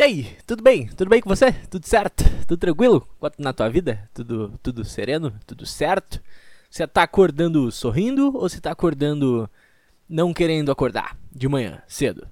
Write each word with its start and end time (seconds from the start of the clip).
E 0.00 0.02
aí, 0.02 0.36
tudo 0.46 0.62
bem? 0.62 0.86
Tudo 0.86 1.10
bem 1.10 1.20
com 1.20 1.28
você? 1.28 1.52
Tudo 1.68 1.86
certo? 1.86 2.24
Tudo 2.46 2.56
tranquilo? 2.56 3.06
Quanto 3.18 3.42
na 3.42 3.52
tua 3.52 3.68
vida? 3.68 4.08
Tudo, 4.14 4.58
tudo 4.62 4.82
sereno? 4.82 5.30
Tudo 5.46 5.66
certo? 5.66 6.22
Você 6.70 6.86
tá 6.86 7.02
acordando 7.02 7.70
sorrindo 7.70 8.34
ou 8.34 8.48
você 8.48 8.58
tá 8.58 8.72
acordando 8.72 9.46
não 10.08 10.32
querendo 10.32 10.72
acordar 10.72 11.18
de 11.30 11.46
manhã, 11.48 11.82
cedo? 11.86 12.26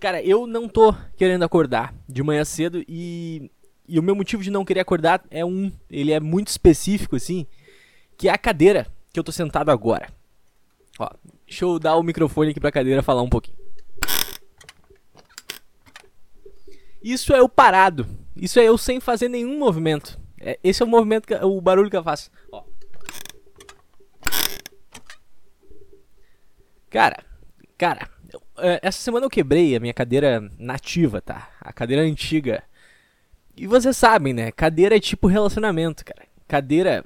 Cara, 0.00 0.20
eu 0.22 0.44
não 0.46 0.68
tô 0.68 0.92
querendo 1.16 1.44
acordar 1.44 1.94
de 2.08 2.20
manhã 2.20 2.44
cedo 2.44 2.82
e, 2.88 3.48
e 3.86 3.96
o 3.96 4.02
meu 4.02 4.16
motivo 4.16 4.42
de 4.42 4.50
não 4.50 4.64
querer 4.64 4.80
acordar 4.80 5.22
é 5.30 5.44
um, 5.44 5.70
ele 5.88 6.10
é 6.10 6.18
muito 6.18 6.48
específico 6.48 7.14
assim, 7.14 7.46
que 8.18 8.28
é 8.28 8.32
a 8.32 8.38
cadeira 8.38 8.88
que 9.12 9.20
eu 9.20 9.24
tô 9.24 9.30
sentado 9.30 9.70
agora. 9.70 10.08
Ó, 10.98 11.08
deixa 11.46 11.64
eu 11.64 11.78
dar 11.78 11.96
o 11.96 12.02
microfone 12.02 12.50
aqui 12.50 12.60
pra 12.60 12.72
cadeira 12.72 13.02
falar 13.02 13.22
um 13.22 13.28
pouquinho. 13.28 13.56
Isso 17.02 17.34
é 17.34 17.38
eu 17.38 17.48
parado. 17.48 18.06
Isso 18.34 18.58
é 18.58 18.64
eu 18.64 18.78
sem 18.78 18.98
fazer 19.00 19.28
nenhum 19.28 19.58
movimento. 19.58 20.18
É, 20.40 20.58
esse 20.62 20.82
é 20.82 20.86
o 20.86 20.88
movimento, 20.88 21.26
que, 21.26 21.34
o 21.34 21.60
barulho 21.60 21.90
que 21.90 21.96
eu 21.96 22.02
faço. 22.02 22.30
Ó. 22.50 22.64
Cara, 26.90 27.24
cara, 27.76 28.08
é, 28.58 28.80
essa 28.82 28.98
semana 28.98 29.26
eu 29.26 29.30
quebrei 29.30 29.74
a 29.74 29.80
minha 29.80 29.92
cadeira 29.92 30.40
nativa, 30.58 31.20
tá? 31.20 31.50
A 31.60 31.72
cadeira 31.72 32.02
antiga. 32.02 32.62
E 33.56 33.66
vocês 33.66 33.96
sabem, 33.96 34.32
né? 34.32 34.52
Cadeira 34.52 34.96
é 34.96 35.00
tipo 35.00 35.26
relacionamento, 35.26 36.04
cara. 36.04 36.26
Cadeira, 36.46 37.04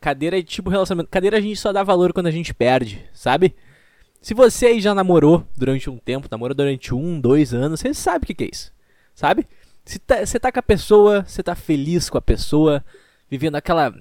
cadeira 0.00 0.38
é 0.38 0.42
tipo 0.42 0.70
relacionamento. 0.70 1.10
Cadeira 1.10 1.38
a 1.38 1.40
gente 1.40 1.56
só 1.56 1.72
dá 1.72 1.82
valor 1.82 2.12
quando 2.12 2.26
a 2.26 2.30
gente 2.32 2.54
perde, 2.54 3.04
sabe? 3.12 3.54
Se 4.20 4.34
você 4.34 4.66
aí 4.66 4.80
já 4.80 4.94
namorou 4.94 5.46
durante 5.56 5.88
um 5.88 5.96
tempo, 5.96 6.28
namorou 6.30 6.54
durante 6.54 6.94
um, 6.94 7.20
dois 7.20 7.54
anos, 7.54 7.80
você 7.80 7.94
sabe 7.94 8.24
o 8.24 8.26
que, 8.26 8.34
que 8.34 8.44
é 8.44 8.50
isso 8.52 8.72
sabe? 9.18 9.48
Você 9.84 9.98
tá, 9.98 10.16
tá 10.40 10.52
com 10.52 10.60
a 10.60 10.62
pessoa, 10.62 11.24
você 11.26 11.42
tá 11.42 11.56
feliz 11.56 12.08
com 12.08 12.16
a 12.16 12.22
pessoa, 12.22 12.84
vivendo 13.28 13.56
aquela, 13.56 13.92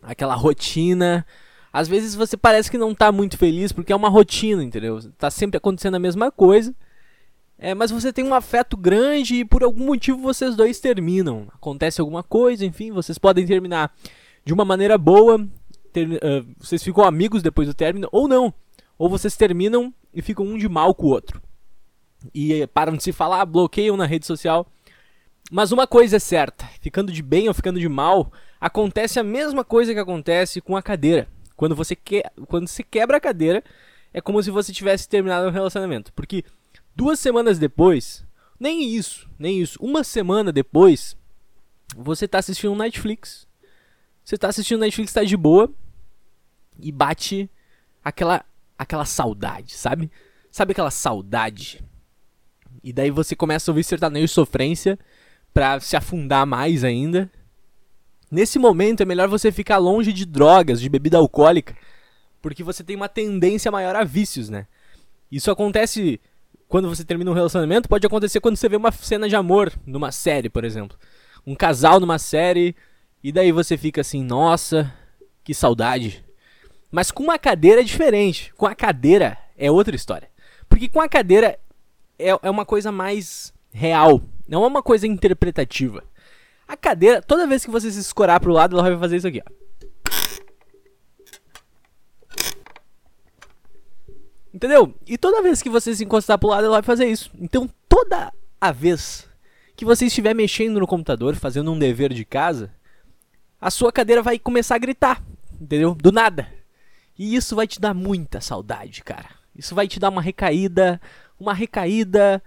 aquela 0.00 0.36
rotina. 0.36 1.26
Às 1.72 1.88
vezes 1.88 2.14
você 2.14 2.36
parece 2.36 2.70
que 2.70 2.78
não 2.78 2.94
tá 2.94 3.10
muito 3.10 3.36
feliz 3.36 3.72
porque 3.72 3.92
é 3.92 3.96
uma 3.96 4.08
rotina, 4.08 4.62
entendeu? 4.62 5.00
Tá 5.18 5.30
sempre 5.30 5.56
acontecendo 5.56 5.96
a 5.96 5.98
mesma 5.98 6.30
coisa. 6.30 6.72
É, 7.58 7.74
mas 7.74 7.90
você 7.90 8.12
tem 8.12 8.24
um 8.24 8.34
afeto 8.34 8.76
grande 8.76 9.36
e 9.36 9.44
por 9.44 9.64
algum 9.64 9.86
motivo 9.86 10.18
vocês 10.18 10.54
dois 10.54 10.78
terminam. 10.78 11.48
Acontece 11.52 12.00
alguma 12.00 12.22
coisa, 12.22 12.64
enfim, 12.64 12.92
vocês 12.92 13.18
podem 13.18 13.44
terminar 13.46 13.92
de 14.46 14.54
uma 14.54 14.64
maneira 14.64 14.96
boa, 14.96 15.46
ter, 15.92 16.08
uh, 16.08 16.46
vocês 16.58 16.82
ficam 16.82 17.04
amigos 17.04 17.42
depois 17.42 17.68
do 17.68 17.74
término, 17.74 18.08
ou 18.10 18.26
não. 18.26 18.54
Ou 18.96 19.10
vocês 19.10 19.36
terminam 19.36 19.92
e 20.14 20.22
ficam 20.22 20.46
um 20.46 20.56
de 20.56 20.68
mal 20.68 20.94
com 20.94 21.08
o 21.08 21.10
outro 21.10 21.42
e 22.34 22.66
param 22.68 22.96
de 22.96 23.02
se 23.02 23.12
falar, 23.12 23.44
bloqueiam 23.44 23.96
na 23.96 24.06
rede 24.06 24.26
social. 24.26 24.66
Mas 25.50 25.70
uma 25.70 25.86
coisa 25.86 26.16
é 26.16 26.18
certa, 26.18 26.66
ficando 26.80 27.12
de 27.12 27.22
bem 27.22 27.48
ou 27.48 27.54
ficando 27.54 27.78
de 27.78 27.88
mal, 27.88 28.32
acontece 28.60 29.20
a 29.20 29.22
mesma 29.22 29.64
coisa 29.64 29.92
que 29.92 30.00
acontece 30.00 30.60
com 30.60 30.76
a 30.76 30.82
cadeira. 30.82 31.28
Quando 31.56 31.74
você, 31.74 31.94
que... 31.94 32.22
Quando 32.48 32.66
você 32.66 32.82
quebra 32.82 33.16
a 33.16 33.20
cadeira, 33.20 33.62
é 34.12 34.20
como 34.20 34.42
se 34.42 34.50
você 34.50 34.72
tivesse 34.72 35.08
terminado 35.08 35.46
um 35.48 35.52
relacionamento. 35.52 36.12
Porque 36.14 36.44
duas 36.94 37.20
semanas 37.20 37.58
depois, 37.58 38.24
nem 38.58 38.94
isso, 38.94 39.28
nem 39.38 39.60
isso, 39.60 39.78
uma 39.80 40.02
semana 40.02 40.52
depois, 40.52 41.16
você 41.96 42.24
está 42.24 42.38
assistindo 42.38 42.74
Netflix. 42.74 43.46
Você 44.26 44.34
está 44.34 44.48
assistindo 44.48 44.80
Netflix, 44.80 45.10
está 45.10 45.22
de 45.22 45.36
boa 45.36 45.72
e 46.80 46.90
bate 46.90 47.48
aquela 48.02 48.44
aquela 48.76 49.04
saudade, 49.04 49.74
sabe? 49.74 50.10
Sabe 50.50 50.72
aquela 50.72 50.90
saudade 50.90 51.80
e 52.82 52.92
daí 52.92 53.08
você 53.08 53.36
começa 53.36 53.70
a 53.70 53.72
ouvir 53.72 53.84
sertanejo 53.84 54.26
sofrência 54.26 54.98
para 55.54 55.78
se 55.78 55.96
afundar 55.96 56.44
mais 56.44 56.82
ainda. 56.82 57.30
Nesse 58.28 58.58
momento 58.58 59.00
é 59.00 59.04
melhor 59.04 59.28
você 59.28 59.52
ficar 59.52 59.78
longe 59.78 60.12
de 60.12 60.26
drogas, 60.26 60.80
de 60.80 60.88
bebida 60.88 61.18
alcoólica, 61.18 61.76
porque 62.42 62.64
você 62.64 62.82
tem 62.82 62.96
uma 62.96 63.08
tendência 63.08 63.70
maior 63.70 63.94
a 63.94 64.02
vícios, 64.02 64.48
né? 64.48 64.66
Isso 65.30 65.52
acontece 65.52 66.20
quando 66.66 66.88
você 66.88 67.04
termina 67.04 67.30
um 67.30 67.34
relacionamento, 67.34 67.88
pode 67.88 68.04
acontecer 68.04 68.40
quando 68.40 68.56
você 68.56 68.68
vê 68.68 68.74
uma 68.74 68.90
cena 68.90 69.28
de 69.28 69.36
amor 69.36 69.72
numa 69.86 70.10
série, 70.10 70.50
por 70.50 70.64
exemplo. 70.64 70.98
Um 71.46 71.54
casal 71.54 72.00
numa 72.00 72.18
série, 72.18 72.74
e 73.22 73.32
daí 73.32 73.52
você 73.52 73.76
fica 73.76 74.00
assim, 74.00 74.22
nossa, 74.22 74.92
que 75.42 75.54
saudade. 75.54 76.24
Mas 76.90 77.10
com 77.10 77.22
uma 77.22 77.38
cadeira 77.38 77.80
é 77.80 77.84
diferente. 77.84 78.52
Com 78.54 78.66
a 78.66 78.74
cadeira 78.74 79.38
é 79.56 79.70
outra 79.70 79.96
história. 79.96 80.30
Porque 80.68 80.88
com 80.88 81.00
a 81.00 81.08
cadeira 81.08 81.58
é, 82.18 82.28
é 82.28 82.50
uma 82.50 82.64
coisa 82.64 82.90
mais 82.90 83.52
real, 83.72 84.22
não 84.48 84.64
é 84.64 84.66
uma 84.66 84.82
coisa 84.82 85.06
interpretativa. 85.06 86.02
A 86.66 86.76
cadeira, 86.76 87.22
toda 87.22 87.46
vez 87.46 87.64
que 87.64 87.70
você 87.70 87.90
se 87.90 88.00
escorar 88.00 88.40
pro 88.40 88.52
lado, 88.52 88.74
ela 88.74 88.88
vai 88.88 88.98
fazer 88.98 89.16
isso 89.18 89.28
aqui, 89.28 89.42
ó. 89.44 89.66
Entendeu? 94.52 94.94
E 95.06 95.18
toda 95.18 95.42
vez 95.42 95.60
que 95.60 95.68
você 95.68 95.94
se 95.94 96.02
encostar 96.02 96.38
pro 96.38 96.48
lado, 96.48 96.64
ela 96.64 96.76
vai 96.76 96.82
fazer 96.82 97.06
isso. 97.06 97.30
Então, 97.38 97.68
toda 97.88 98.32
a 98.58 98.72
vez 98.72 99.28
que 99.76 99.84
você 99.84 100.06
estiver 100.06 100.34
mexendo 100.34 100.80
no 100.80 100.86
computador, 100.86 101.36
fazendo 101.36 101.70
um 101.70 101.78
dever 101.78 102.12
de 102.12 102.24
casa, 102.24 102.72
a 103.60 103.70
sua 103.70 103.92
cadeira 103.92 104.22
vai 104.22 104.38
começar 104.38 104.74
a 104.74 104.78
gritar, 104.78 105.22
entendeu? 105.60 105.94
Do 105.94 106.12
nada. 106.12 106.48
E 107.18 107.34
isso 107.34 107.56
vai 107.56 107.66
te 107.66 107.80
dar 107.80 107.94
muita 107.94 108.40
saudade, 108.40 109.02
cara. 109.02 109.30
Isso 109.54 109.74
vai 109.74 109.88
te 109.88 109.98
dar 109.98 110.10
uma 110.10 110.20
recaída, 110.20 111.00
uma 111.40 111.54
recaída. 111.54 112.42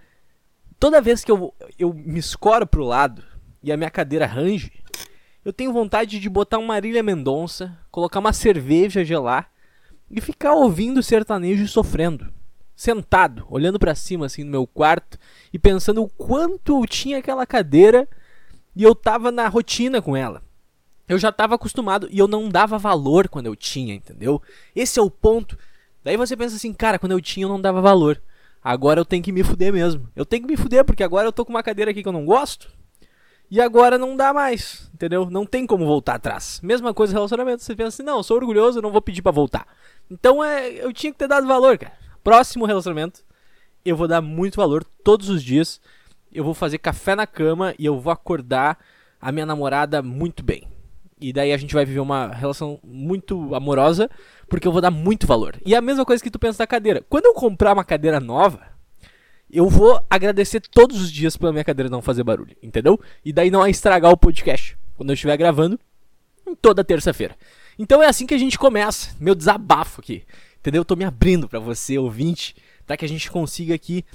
Toda 0.80 1.02
vez 1.02 1.24
que 1.24 1.32
eu, 1.32 1.54
eu 1.78 1.94
me 1.94 2.20
escoro 2.20 2.68
pro 2.68 2.84
lado 2.84 3.24
e 3.64 3.72
a 3.72 3.78
minha 3.78 3.90
cadeira 3.90 4.28
range, 4.28 4.72
eu 5.44 5.52
tenho 5.52 5.74
vontade 5.74 6.20
de 6.20 6.30
botar 6.30 6.60
uma 6.60 6.68
Marília 6.68 7.02
Mendonça, 7.02 7.78
colocar 7.90 8.20
uma 8.20 8.34
cerveja 8.34 9.04
gelar 9.04 9.52
e 10.10 10.22
ficar 10.22 10.54
ouvindo 10.54 11.02
sertanejo 11.02 11.64
e 11.64 11.68
sofrendo. 11.68 12.32
Sentado, 12.76 13.46
olhando 13.50 13.80
para 13.80 13.96
cima 13.96 14.28
assim 14.28 14.44
no 14.44 14.52
meu 14.52 14.68
quarto 14.68 15.18
e 15.52 15.60
pensando 15.60 16.04
o 16.04 16.10
quanto 16.10 16.82
eu 16.82 16.86
tinha 16.86 17.18
aquela 17.18 17.46
cadeira 17.46 18.08
e 18.76 18.84
eu 18.84 18.96
tava 18.96 19.32
na 19.32 19.48
rotina 19.48 20.02
com 20.02 20.16
ela. 20.16 20.42
Eu 21.10 21.18
já 21.18 21.32
tava 21.32 21.56
acostumado 21.56 22.08
e 22.12 22.20
eu 22.20 22.28
não 22.28 22.48
dava 22.48 22.78
valor 22.78 23.28
quando 23.28 23.48
eu 23.48 23.56
tinha, 23.56 23.96
entendeu? 23.96 24.40
Esse 24.76 25.00
é 25.00 25.02
o 25.02 25.10
ponto. 25.10 25.58
Daí 26.04 26.16
você 26.16 26.38
pensa 26.38 26.56
assim, 26.56 26.72
cara, 26.72 27.00
quando 27.00 27.14
eu 27.14 27.20
tinha 27.20 27.46
eu 27.46 27.50
não 27.50 27.60
dava 27.60 27.82
valor. 27.82 28.22
Agora 28.64 29.00
eu 29.00 29.06
tenho 29.06 29.24
que 29.24 29.32
me 29.32 29.44
fuder 29.44 29.74
mesmo. 29.74 30.08
Eu 30.16 30.24
tenho 30.24 30.44
que 30.44 30.52
me 30.52 30.56
fuder 30.56 30.86
porque 30.86 31.04
agora 31.04 31.28
eu 31.28 31.32
tô 31.32 31.44
com 31.44 31.52
uma 31.52 31.64
cadeira 31.64 31.90
aqui 31.90 32.04
que 32.04 32.08
eu 32.08 32.14
não 32.14 32.26
gosto. 32.26 32.72
E 33.50 33.60
agora 33.60 33.98
não 33.98 34.16
dá 34.16 34.32
mais, 34.32 34.88
entendeu? 34.94 35.28
Não 35.28 35.48
tem 35.48 35.66
como 35.66 35.84
voltar 35.84 36.14
atrás. 36.14 36.62
Mesma 36.62 36.94
coisa 36.94 37.12
relacionamento. 37.12 37.64
Você 37.64 37.76
pensa 37.76 37.88
assim, 37.88 38.04
não, 38.04 38.18
eu 38.18 38.24
sou 38.24 38.38
orgulhoso, 38.38 38.80
não 38.80 38.92
vou 38.92 39.02
pedir 39.02 39.24
para 39.24 39.32
voltar. 39.32 39.66
Então 40.12 40.44
é, 40.44 40.70
eu 40.70 40.94
tinha 40.94 41.12
que 41.12 41.18
ter 41.18 41.28
dado 41.28 41.48
valor, 41.48 41.76
cara. 41.76 41.94
Próximo 42.24 42.66
relacionamento, 42.66 43.24
eu 43.84 43.98
vou 43.98 44.08
dar 44.08 44.22
muito 44.22 44.58
valor 44.58 44.84
todos 45.04 45.28
os 45.28 45.44
dias. 45.44 45.82
Eu 46.32 46.44
vou 46.44 46.54
fazer 46.54 46.78
café 46.78 47.16
na 47.16 47.26
cama 47.26 47.74
e 47.80 47.86
eu 47.88 48.00
vou 48.00 48.14
acordar 48.14 48.78
a 49.20 49.32
minha 49.32 49.48
namorada 49.48 50.04
muito 50.04 50.44
bem. 50.44 50.68
E 51.20 51.34
daí 51.34 51.52
a 51.52 51.58
gente 51.58 51.74
vai 51.74 51.86
viver 51.86 52.00
uma 52.00 52.28
relação 52.28 52.80
muito 52.84 53.54
amorosa, 53.54 54.10
porque 54.48 54.68
eu 54.68 54.72
vou 54.72 54.82
dar 54.82 54.92
muito 54.92 55.28
valor. 55.28 55.58
E 55.66 55.74
é 55.74 55.78
a 55.78 55.82
mesma 55.82 56.06
coisa 56.06 56.24
que 56.24 56.32
tu 56.32 56.40
pensa 56.40 56.60
da 56.60 56.68
cadeira. 56.68 57.04
Quando 57.10 57.26
eu 57.26 57.34
comprar 57.34 57.74
uma 57.74 57.84
cadeira 57.84 58.20
nova, 58.20 58.62
eu 59.52 59.68
vou 59.68 60.00
agradecer 60.10 60.62
todos 60.62 61.02
os 61.02 61.12
dias 61.12 61.36
pela 61.36 61.52
minha 61.52 61.64
cadeira 61.64 61.90
não 61.90 62.02
fazer 62.02 62.24
barulho, 62.24 62.56
entendeu? 62.64 63.00
E 63.26 63.34
daí 63.34 63.52
não 63.52 63.68
estragar 63.68 64.12
o 64.12 64.18
podcast 64.18 64.78
quando 64.96 65.10
eu 65.10 65.14
estiver 65.14 65.36
gravando 65.36 65.80
em 66.48 66.56
toda 66.56 66.84
terça-feira. 66.84 67.36
Então 67.78 68.02
é 68.02 68.08
assim 68.08 68.26
que 68.26 68.34
a 68.34 68.38
gente 68.38 68.58
começa, 68.58 69.16
meu 69.20 69.36
desabafo 69.36 70.02
aqui, 70.02 70.24
entendeu? 70.60 70.82
Eu 70.82 70.86
tô 70.86 70.96
me 70.96 71.04
abrindo 71.04 71.50
para 71.50 71.60
você, 71.60 71.98
ouvinte, 71.98 72.56
para 72.86 72.96
que 72.96 73.06
a 73.06 73.10
gente 73.10 73.30
consiga 73.32 73.74
aqui 73.74 74.06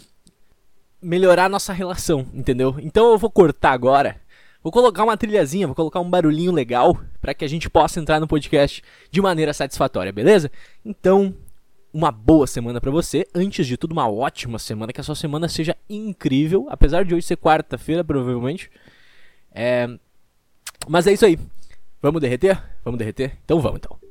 melhorar 1.02 1.46
a 1.46 1.48
nossa 1.48 1.72
relação, 1.72 2.26
entendeu? 2.32 2.76
Então 2.80 3.10
eu 3.10 3.18
vou 3.18 3.30
cortar 3.30 3.72
agora 3.72 4.20
Vou 4.64 4.72
colocar 4.72 5.04
uma 5.04 5.14
trilhazinha, 5.14 5.66
vou 5.66 5.76
colocar 5.76 6.00
um 6.00 6.08
barulhinho 6.08 6.50
legal 6.50 6.98
para 7.20 7.34
que 7.34 7.44
a 7.44 7.48
gente 7.48 7.68
possa 7.68 8.00
entrar 8.00 8.18
no 8.18 8.26
podcast 8.26 8.82
de 9.10 9.20
maneira 9.20 9.52
satisfatória, 9.52 10.10
beleza? 10.10 10.50
Então, 10.82 11.34
uma 11.92 12.10
boa 12.10 12.46
semana 12.46 12.80
para 12.80 12.90
você. 12.90 13.26
Antes 13.34 13.66
de 13.66 13.76
tudo, 13.76 13.92
uma 13.92 14.08
ótima 14.08 14.58
semana, 14.58 14.90
que 14.90 15.02
a 15.02 15.04
sua 15.04 15.14
semana 15.14 15.48
seja 15.50 15.76
incrível, 15.86 16.66
apesar 16.70 17.04
de 17.04 17.14
hoje 17.14 17.26
ser 17.26 17.36
quarta-feira, 17.36 18.02
provavelmente. 18.02 18.70
É... 19.52 19.86
Mas 20.88 21.06
é 21.06 21.12
isso 21.12 21.26
aí. 21.26 21.38
Vamos 22.00 22.22
derreter? 22.22 22.58
Vamos 22.82 22.98
derreter? 22.98 23.36
Então 23.44 23.60
vamos 23.60 23.80
então. 23.84 24.03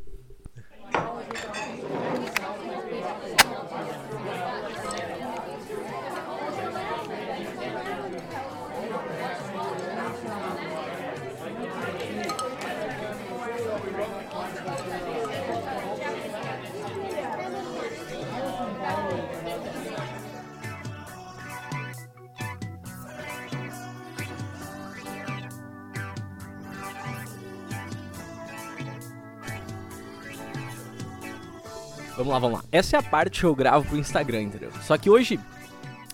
Vamos 32.16 32.32
lá, 32.32 32.40
vamos 32.40 32.60
lá. 32.60 32.66
Essa 32.72 32.98
é 32.98 33.00
a 33.00 33.04
parte 33.04 33.40
que 33.40 33.46
eu 33.46 33.56
gravo 33.56 33.88
pro 33.88 33.98
Instagram, 33.98 34.44
entendeu? 34.44 34.72
Só 34.84 34.98
que 34.98 35.10
hoje 35.10 35.40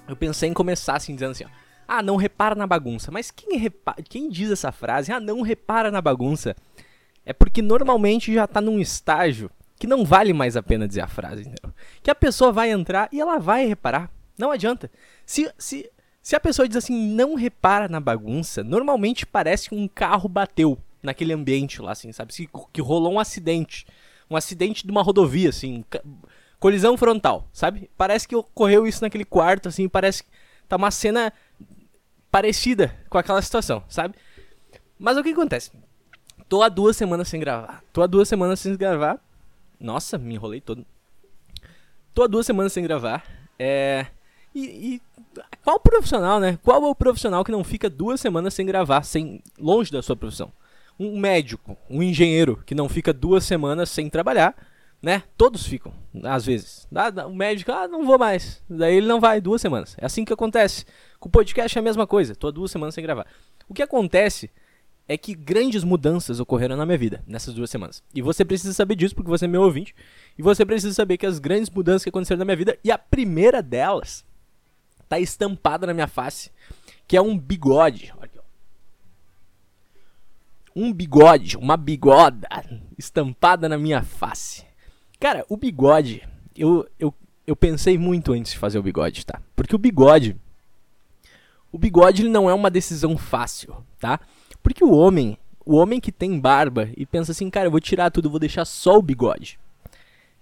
eu 0.08 0.16
pensei 0.16 0.50
em 0.50 0.54
começar 0.54 0.96
assim, 0.96 1.14
dizendo 1.14 1.32
assim, 1.32 1.44
ó. 1.44 1.50
Ah, 1.86 2.02
não 2.02 2.16
repara 2.16 2.56
na 2.56 2.66
bagunça. 2.66 3.12
Mas 3.12 3.32
quem, 3.32 3.58
repara, 3.58 4.02
quem 4.04 4.30
diz 4.30 4.50
essa 4.52 4.72
frase, 4.72 5.12
ah, 5.12 5.20
não 5.20 5.42
repara 5.42 5.92
na 5.92 6.02
bagunça, 6.02 6.56
é 7.26 7.34
porque 7.34 7.62
normalmente 7.62 8.34
já 8.34 8.48
tá 8.48 8.62
num 8.62 8.80
estágio 8.80 9.52
que 9.78 9.88
não 9.88 10.06
vale 10.06 10.32
mais 10.32 10.56
a 10.56 10.64
pena 10.64 10.88
dizer 10.88 11.02
a 11.02 11.08
frase, 11.08 11.42
entendeu? 11.42 11.74
Que 12.02 12.12
a 12.12 12.16
pessoa 12.16 12.52
vai 12.52 12.70
entrar 12.70 13.10
e 13.12 13.20
ela 13.20 13.38
vai 13.38 13.66
reparar. 13.66 14.12
Não 14.38 14.52
adianta. 14.52 14.90
Se, 15.26 15.52
se, 15.58 15.90
se 16.22 16.36
a 16.36 16.40
pessoa 16.40 16.68
diz 16.68 16.78
assim, 16.78 16.96
não 17.14 17.36
repara 17.36 17.90
na 17.90 18.00
bagunça, 18.00 18.64
normalmente 18.64 19.26
parece 19.26 19.70
que 19.70 19.76
um 19.76 19.88
carro 19.88 20.30
bateu 20.30 20.78
naquele 21.02 21.34
ambiente 21.34 21.82
lá, 21.82 21.92
assim, 21.92 22.12
sabe? 22.12 22.34
Que 22.72 22.82
rolou 22.82 23.14
um 23.14 23.20
acidente. 23.20 23.86
Um 24.30 24.36
acidente 24.36 24.86
de 24.86 24.92
uma 24.92 25.02
rodovia, 25.02 25.50
assim. 25.50 25.84
Colisão 26.60 26.98
frontal, 26.98 27.48
sabe? 27.54 27.90
Parece 27.98 28.28
que 28.28 28.36
ocorreu 28.36 28.86
isso 28.86 29.02
naquele 29.02 29.26
quarto, 29.26 29.70
assim. 29.70 29.88
Parece 29.88 30.24
que 30.24 30.30
tá 30.68 30.76
uma 30.76 30.92
cena 30.92 31.34
parecida 32.32 32.96
com 33.10 33.18
aquela 33.18 33.42
situação, 33.42 33.84
sabe? 33.88 34.16
Mas 34.98 35.18
o 35.18 35.24
que 35.24 35.30
acontece? 35.30 35.72
Tô 36.48 36.62
há 36.62 36.70
duas 36.70 36.98
semanas 36.98 37.28
sem 37.28 37.40
gravar. 37.40 37.84
Tô 37.94 38.02
há 38.02 38.08
duas 38.08 38.28
semanas 38.28 38.60
sem 38.60 38.76
gravar. 38.76 39.20
Nossa, 39.80 40.18
me 40.18 40.34
enrolei 40.34 40.60
todo. 40.60 40.86
Tô 42.14 42.24
há 42.24 42.28
duas 42.28 42.46
semanas 42.46 42.74
sem 42.74 42.84
gravar. 42.84 43.24
É. 43.58 44.08
E, 44.54 44.62
e, 44.96 45.02
qual 45.64 45.80
profissional, 45.80 46.40
né? 46.40 46.58
Qual 46.64 46.84
é 46.84 46.88
o 46.88 46.96
profissional 46.96 47.44
que 47.44 47.52
não 47.52 47.64
fica 47.64 47.90
duas 47.90 48.20
semanas 48.20 48.54
sem 48.54 48.66
gravar, 48.66 49.04
sem 49.04 49.42
longe 49.58 49.92
da 49.92 50.02
sua 50.02 50.16
profissão? 50.16 50.52
Um 51.00 51.18
médico, 51.18 51.78
um 51.90 52.04
engenheiro 52.04 52.62
que 52.66 52.76
não 52.76 52.90
fica 52.90 53.14
duas 53.14 53.46
semanas 53.46 53.90
sem 53.90 54.10
trabalhar, 54.10 54.56
né? 55.02 55.24
Todos 55.38 55.66
ficam, 55.66 55.94
às 56.24 56.46
vezes. 56.46 56.88
O 57.26 57.34
médico, 57.34 57.72
ah, 57.72 57.88
não 57.88 58.06
vou 58.06 58.20
mais. 58.20 58.62
Daí 58.70 58.98
ele 58.98 59.08
não 59.08 59.20
vai 59.20 59.40
duas 59.40 59.62
semanas. 59.62 59.96
É 59.98 60.06
assim 60.06 60.26
que 60.26 60.34
acontece. 60.34 60.86
Com 61.20 61.30
o 61.30 61.32
podcast 61.32 61.78
é 61.78 61.80
a 61.80 61.84
mesma 61.84 62.06
coisa. 62.06 62.36
Tô 62.36 62.52
duas 62.52 62.70
semanas 62.70 62.94
sem 62.94 63.04
gravar. 63.04 63.26
O 63.68 63.74
que 63.74 63.82
acontece 63.82 64.52
é 65.08 65.18
que 65.18 65.34
grandes 65.34 65.84
mudanças 65.84 66.40
ocorreram 66.40 66.76
na 66.76 66.86
minha 66.86 66.98
vida 66.98 67.24
nessas 67.26 67.54
duas 67.54 67.70
semanas. 67.70 68.04
E 68.14 68.22
você 68.22 68.46
precisa 68.46 68.74
saber 68.74 68.96
disso 68.96 69.16
porque 69.16 69.30
você 69.30 69.46
é 69.46 69.48
meu 69.48 69.62
ouvinte. 69.62 69.96
E 70.38 70.42
você 70.44 70.66
precisa 70.66 70.94
saber 70.94 71.18
que 71.18 71.26
as 71.26 71.40
grandes 71.40 71.70
mudanças 71.70 72.04
que 72.04 72.10
aconteceram 72.10 72.40
na 72.40 72.46
minha 72.46 72.58
vida, 72.58 72.78
e 72.84 72.92
a 72.92 72.98
primeira 72.98 73.64
delas 73.64 74.24
tá 75.08 75.20
estampada 75.20 75.88
na 75.88 75.94
minha 75.94 76.08
face, 76.08 76.52
que 77.08 77.18
é 77.18 77.22
um 77.22 77.36
bigode. 77.38 78.14
Um 80.76 80.94
bigode, 80.94 81.58
uma 81.58 81.76
bigoda 81.76 82.48
estampada 82.98 83.68
na 83.68 83.78
minha 83.78 84.02
face. 84.02 84.66
Cara, 85.20 85.46
o 85.50 85.58
bigode, 85.58 86.28
eu, 86.56 86.88
eu, 87.00 87.14
eu 87.46 87.56
pensei 87.56 87.98
muito 87.98 88.34
antes 88.34 88.54
de 88.54 88.58
fazer 88.58 88.80
o 88.80 88.84
bigode, 88.84 89.26
tá? 89.26 89.42
Porque 89.56 89.76
o 89.76 89.80
bigode, 89.80 90.36
o 91.72 91.78
bigode 91.78 92.22
ele 92.22 92.30
não 92.30 92.50
é 92.50 92.54
uma 92.54 92.70
decisão 92.70 93.18
fácil, 93.18 93.76
tá? 94.00 94.20
Porque 94.64 94.84
o 94.84 94.92
homem, 94.92 95.38
o 95.66 95.76
homem 95.76 96.00
que 96.00 96.12
tem 96.12 96.40
barba 96.40 96.90
e 96.96 97.06
pensa 97.06 97.32
assim, 97.32 97.50
cara, 97.50 97.68
eu 97.68 97.72
vou 97.72 97.80
tirar 97.80 98.12
tudo, 98.12 98.30
vou 98.30 98.40
deixar 98.40 98.66
só 98.66 98.98
o 98.98 99.02
bigode. 99.02 99.60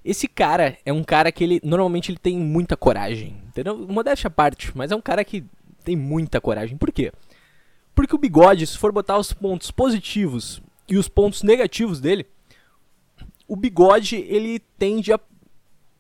Esse 0.03 0.27
cara 0.27 0.77
é 0.85 0.93
um 0.93 1.03
cara 1.03 1.31
que 1.31 1.43
ele 1.43 1.59
normalmente 1.63 2.11
ele 2.11 2.19
tem 2.19 2.37
muita 2.37 2.77
coragem, 2.77 3.35
entendeu? 3.47 3.77
Modéstia 3.77 4.27
à 4.27 4.31
parte, 4.31 4.71
mas 4.75 4.91
é 4.91 4.95
um 4.95 5.01
cara 5.01 5.23
que 5.23 5.43
tem 5.83 5.95
muita 5.95 6.39
coragem. 6.39 6.77
Por 6.77 6.91
quê? 6.91 7.11
Porque 7.97 8.13
o 8.13 8.19
bigode, 8.19 8.67
se 8.67 8.77
for 8.77 8.91
botar 8.91 9.17
os 9.17 9.33
pontos 9.33 9.71
positivos 9.71 10.61
e 10.87 10.97
os 10.97 11.09
pontos 11.09 11.41
negativos 11.41 11.99
dele, 11.99 12.27
o 13.47 13.55
bigode 13.55 14.17
ele 14.17 14.59
tende 14.77 15.11
a 15.11 15.19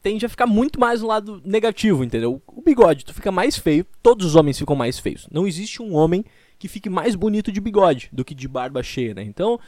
tende 0.03 0.23
a 0.23 0.29
ficar 0.29 0.45
muito 0.45 0.79
mais 0.79 1.01
no 1.01 1.07
lado 1.07 1.41
negativo, 1.43 2.03
entendeu? 2.03 2.39
O 2.45 2.61
bigode, 2.61 3.03
tu 3.03 3.15
fica 3.15 3.31
mais 3.31 3.57
feio, 3.57 3.83
todos 4.03 4.27
os 4.27 4.35
homens 4.35 4.59
ficam 4.59 4.75
mais 4.75 4.99
feios. 4.99 5.27
Não 5.31 5.47
existe 5.47 5.81
um 5.81 5.95
homem 5.95 6.23
que 6.59 6.67
fique 6.67 6.87
mais 6.87 7.15
bonito 7.15 7.51
de 7.51 7.59
bigode 7.59 8.09
do 8.13 8.23
que 8.23 8.35
de 8.35 8.47
barba 8.47 8.83
cheia, 8.83 9.15
né? 9.15 9.23
Então, 9.23 9.59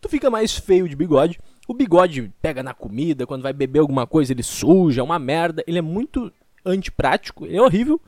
tu 0.00 0.08
fica 0.08 0.28
mais 0.28 0.58
feio 0.58 0.88
de 0.88 0.96
bigode. 0.96 1.38
O 1.68 1.72
bigode 1.72 2.32
pega 2.42 2.64
na 2.64 2.74
comida, 2.74 3.28
quando 3.28 3.42
vai 3.42 3.52
beber 3.52 3.78
alguma 3.78 4.08
coisa 4.08 4.32
ele 4.32 4.42
suja, 4.42 5.00
é 5.02 5.04
uma 5.04 5.20
merda. 5.20 5.62
Ele 5.68 5.78
é 5.78 5.82
muito 5.82 6.32
antiprático, 6.64 7.46
ele 7.46 7.56
é 7.56 7.62
horrível. 7.62 8.00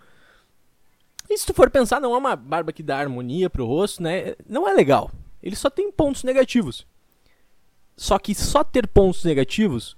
E 1.28 1.36
se 1.36 1.46
tu 1.46 1.52
for 1.52 1.68
pensar, 1.70 2.00
não 2.00 2.14
é 2.14 2.18
uma 2.18 2.34
barba 2.34 2.72
que 2.72 2.82
dá 2.82 2.98
harmonia 2.98 3.50
pro 3.50 3.66
rosto, 3.66 4.02
né? 4.02 4.34
Não 4.48 4.66
é 4.66 4.72
legal. 4.72 5.10
Ele 5.42 5.54
só 5.54 5.68
tem 5.68 5.92
pontos 5.92 6.24
negativos. 6.24 6.86
Só 7.96 8.18
que 8.18 8.34
só 8.34 8.64
ter 8.64 8.86
pontos 8.86 9.24
negativos 9.24 9.96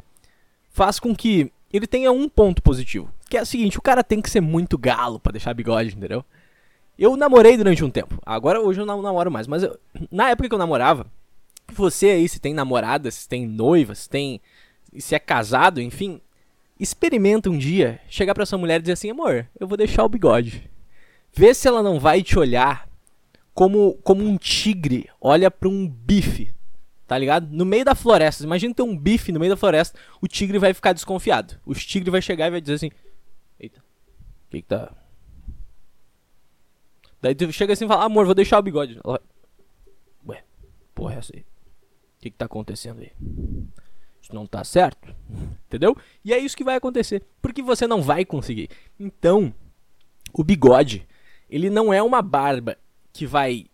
faz 0.70 0.98
com 0.98 1.14
que 1.14 1.52
ele 1.72 1.86
tenha 1.86 2.10
um 2.10 2.28
ponto 2.28 2.62
positivo. 2.62 3.12
Que 3.28 3.36
é 3.36 3.42
o 3.42 3.46
seguinte, 3.46 3.78
o 3.78 3.82
cara 3.82 4.02
tem 4.02 4.20
que 4.20 4.30
ser 4.30 4.40
muito 4.40 4.76
galo 4.76 5.20
para 5.20 5.32
deixar 5.32 5.54
bigode, 5.54 5.96
entendeu? 5.96 6.24
Eu 6.98 7.16
namorei 7.16 7.56
durante 7.56 7.84
um 7.84 7.90
tempo. 7.90 8.20
Agora 8.26 8.60
hoje 8.60 8.80
eu 8.80 8.86
não 8.86 9.00
namoro 9.00 9.30
mais. 9.30 9.46
Mas 9.46 9.62
eu, 9.62 9.78
na 10.10 10.30
época 10.30 10.48
que 10.48 10.54
eu 10.54 10.58
namorava, 10.58 11.06
você 11.72 12.10
aí, 12.10 12.28
se 12.28 12.40
tem 12.40 12.52
namorada, 12.52 13.10
se 13.10 13.28
tem 13.28 13.46
noiva, 13.46 13.94
se 13.94 14.08
tem. 14.08 14.40
se 14.98 15.14
é 15.14 15.18
casado, 15.18 15.80
enfim. 15.80 16.20
Experimenta 16.78 17.50
um 17.50 17.58
dia 17.58 18.00
chegar 18.08 18.34
pra 18.34 18.46
sua 18.46 18.58
mulher 18.58 18.78
e 18.78 18.82
dizer 18.82 18.92
assim, 18.92 19.10
amor, 19.10 19.46
eu 19.58 19.68
vou 19.68 19.76
deixar 19.76 20.04
o 20.04 20.08
bigode. 20.08 20.69
Vê 21.32 21.54
se 21.54 21.68
ela 21.68 21.82
não 21.82 21.98
vai 21.98 22.22
te 22.22 22.38
olhar 22.38 22.88
como, 23.54 23.94
como 24.02 24.24
um 24.24 24.36
tigre 24.36 25.08
olha 25.20 25.50
pra 25.50 25.68
um 25.68 25.88
bife. 25.88 26.54
Tá 27.06 27.18
ligado? 27.18 27.48
No 27.50 27.64
meio 27.64 27.84
da 27.84 27.94
floresta. 27.94 28.44
Imagina 28.44 28.74
ter 28.74 28.82
um 28.82 28.96
bife 28.96 29.32
no 29.32 29.40
meio 29.40 29.52
da 29.52 29.56
floresta. 29.56 29.98
O 30.20 30.28
tigre 30.28 30.58
vai 30.58 30.72
ficar 30.72 30.92
desconfiado. 30.92 31.60
O 31.66 31.74
tigre 31.74 32.10
vai 32.10 32.22
chegar 32.22 32.46
e 32.46 32.50
vai 32.50 32.60
dizer 32.60 32.74
assim: 32.74 32.90
Eita, 33.58 33.80
o 33.80 34.50
que, 34.50 34.62
que 34.62 34.68
tá. 34.68 34.92
Daí 37.20 37.34
tu 37.34 37.52
chega 37.52 37.72
assim 37.72 37.84
e 37.84 37.88
fala, 37.88 38.04
amor, 38.04 38.24
vou 38.24 38.34
deixar 38.34 38.58
o 38.58 38.62
bigode. 38.62 38.98
Ela 39.04 39.20
vai, 40.24 40.36
Ué, 40.36 40.44
porra 40.94 41.14
é 41.14 41.18
essa 41.18 41.36
aí? 41.36 41.42
O 41.42 42.20
que, 42.20 42.30
que 42.30 42.36
tá 42.36 42.46
acontecendo 42.46 43.00
aí? 43.00 43.12
Isso 44.22 44.34
não 44.34 44.46
tá 44.46 44.64
certo. 44.64 45.14
Entendeu? 45.66 45.96
E 46.24 46.32
é 46.32 46.38
isso 46.38 46.56
que 46.56 46.64
vai 46.64 46.76
acontecer. 46.76 47.24
Porque 47.42 47.62
você 47.62 47.86
não 47.86 48.00
vai 48.00 48.24
conseguir. 48.24 48.70
Então, 48.98 49.54
o 50.32 50.42
bigode, 50.42 51.06
ele 51.50 51.68
não 51.68 51.92
é 51.92 52.02
uma 52.02 52.22
barba 52.22 52.78
que 53.12 53.26
vai 53.26 53.66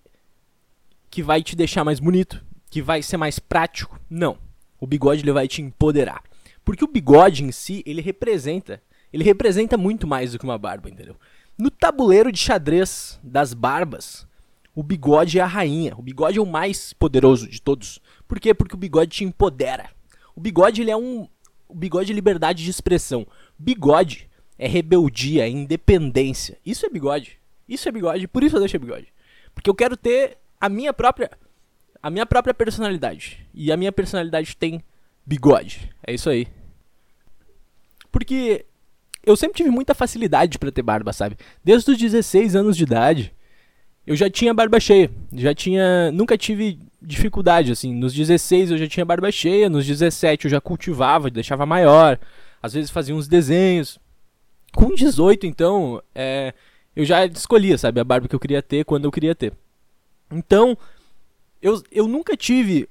que 1.11 1.23
vai 1.23 1.42
te 1.42 1.54
deixar 1.54 1.85
mais 1.85 2.00
bonito, 2.00 2.45
que 2.68 2.83
vai 2.83 3.02
ser 3.02 3.16
mais 3.16 3.38
prático. 3.38 4.00
Não. 4.11 4.38
O 4.80 4.87
bigode 4.87 5.23
ele 5.23 5.33
vai 5.33 5.47
te 5.47 5.62
empoderar. 5.62 6.23
Porque 6.64 6.85
o 6.85 6.88
bigode 6.88 7.45
em 7.45 7.52
si, 7.52 7.83
ele 7.87 8.02
representa, 8.02 8.83
ele 9.12 9.25
representa 9.25 9.78
muito 9.78 10.06
mais 10.06 10.33
do 10.33 10.38
que 10.38 10.45
uma 10.45 10.59
barba, 10.59 10.90
entendeu? 10.90 11.16
No 11.56 11.71
tabuleiro 11.71 12.30
de 12.30 12.38
xadrez 12.38 13.18
das 13.23 13.54
barbas, 13.54 14.26
o 14.75 14.83
bigode 14.83 15.38
é 15.38 15.42
a 15.42 15.47
rainha. 15.47 15.95
O 15.97 16.02
bigode 16.02 16.38
é 16.38 16.42
o 16.42 16.47
mais 16.47 16.92
poderoso 16.92 17.49
de 17.49 17.62
todos. 17.62 17.99
Por 18.28 18.38
quê? 18.38 18.52
Porque 18.52 18.75
o 18.75 18.78
bigode 18.78 19.11
te 19.11 19.25
empodera. 19.25 19.88
O 20.35 20.40
bigode 20.40 20.83
ele 20.83 20.90
é 20.90 20.97
um 20.97 21.26
o 21.68 21.75
bigode 21.75 22.12
é 22.12 22.14
liberdade 22.14 22.62
de 22.62 22.71
expressão. 22.71 23.26
Bigode 23.59 24.28
é 24.59 24.68
rebeldia, 24.68 25.45
é 25.45 25.49
independência. 25.49 26.59
Isso 26.64 26.85
é 26.85 26.90
bigode. 26.90 27.38
Isso 27.68 27.88
é 27.88 27.92
bigode, 27.92 28.28
por 28.28 28.42
isso 28.44 28.56
eu 28.56 28.61
deixo 28.61 28.78
bigode. 28.78 29.08
Porque 29.54 29.68
eu 29.68 29.75
quero 29.75 29.96
ter 29.96 30.38
a 30.61 30.68
minha 30.68 30.92
própria 30.92 31.30
a 32.02 32.11
minha 32.11 32.25
própria 32.25 32.54
personalidade. 32.54 33.44
E 33.52 33.73
a 33.73 33.76
minha 33.76 33.90
personalidade 33.90 34.56
tem 34.56 34.82
bigode. 35.25 35.90
É 36.06 36.14
isso 36.14 36.30
aí. 36.30 36.46
Porque 38.12 38.64
eu 39.25 39.37
sempre 39.37 39.56
tive 39.56 39.70
muita 39.70 39.94
facilidade 39.94 40.56
para 40.56 40.70
ter 40.70 40.82
barba, 40.82 41.12
sabe? 41.12 41.37
Desde 41.64 41.90
os 41.90 41.99
16 41.99 42.54
anos 42.54 42.76
de 42.76 42.85
idade, 42.85 43.35
eu 44.06 44.14
já 44.14 44.30
tinha 44.30 44.54
barba 44.54 44.78
cheia. 44.78 45.11
Já 45.32 45.52
tinha. 45.52 46.12
Nunca 46.12 46.38
tive 46.38 46.78
dificuldade, 47.02 47.73
assim. 47.73 47.92
Nos 47.92 48.14
16 48.14 48.70
eu 48.70 48.78
já 48.78 48.87
tinha 48.87 49.04
barba 49.04 49.30
cheia, 49.32 49.68
nos 49.68 49.85
17 49.85 50.44
eu 50.44 50.50
já 50.50 50.61
cultivava, 50.61 51.28
deixava 51.28 51.66
maior. 51.66 52.18
Às 52.62 52.75
vezes 52.75 52.90
fazia 52.90 53.14
uns 53.14 53.26
desenhos. 53.26 53.99
Com 54.73 54.94
18, 54.94 55.46
então, 55.46 56.00
é, 56.14 56.54
eu 56.96 57.04
já 57.04 57.24
escolhia, 57.26 57.78
sabe, 57.78 58.00
a 58.00 58.04
barba 58.04 58.26
que 58.26 58.34
eu 58.34 58.40
queria 58.40 58.62
ter 58.62 58.84
quando 58.84 59.04
eu 59.04 59.12
queria 59.12 59.34
ter. 59.34 59.52
Então, 60.30 60.76
eu, 61.62 61.80
eu 61.92 62.08
nunca 62.08 62.36
tive 62.36 62.88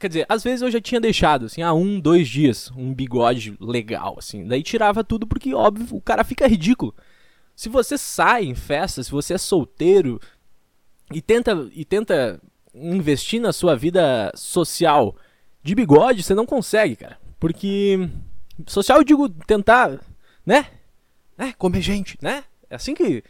Quer 0.00 0.08
dizer, 0.08 0.26
às 0.30 0.42
vezes 0.42 0.62
eu 0.62 0.70
já 0.70 0.80
tinha 0.80 0.98
deixado, 0.98 1.44
assim, 1.44 1.60
há 1.60 1.74
um, 1.74 2.00
dois 2.00 2.26
dias, 2.26 2.72
um 2.74 2.94
bigode 2.94 3.54
legal, 3.60 4.16
assim. 4.18 4.46
Daí 4.46 4.62
tirava 4.62 5.04
tudo 5.04 5.26
porque, 5.26 5.52
óbvio, 5.52 5.94
o 5.94 6.00
cara 6.00 6.24
fica 6.24 6.48
ridículo. 6.48 6.94
Se 7.54 7.68
você 7.68 7.98
sai 7.98 8.44
em 8.44 8.54
festa, 8.54 9.02
se 9.02 9.10
você 9.10 9.34
é 9.34 9.38
solteiro 9.38 10.18
e 11.12 11.20
tenta, 11.20 11.68
e 11.74 11.84
tenta 11.84 12.40
investir 12.74 13.42
na 13.42 13.52
sua 13.52 13.76
vida 13.76 14.32
social 14.34 15.14
de 15.62 15.74
bigode, 15.74 16.22
você 16.22 16.34
não 16.34 16.46
consegue, 16.46 16.96
cara. 16.96 17.18
Porque. 17.38 18.08
Social 18.66 18.98
eu 18.98 19.04
digo 19.04 19.28
tentar, 19.28 20.00
né? 20.46 20.66
Né? 21.36 21.52
Comer 21.58 21.82
gente, 21.82 22.16
né? 22.22 22.44
É 22.70 22.76
assim 22.76 22.94
que 22.94 23.22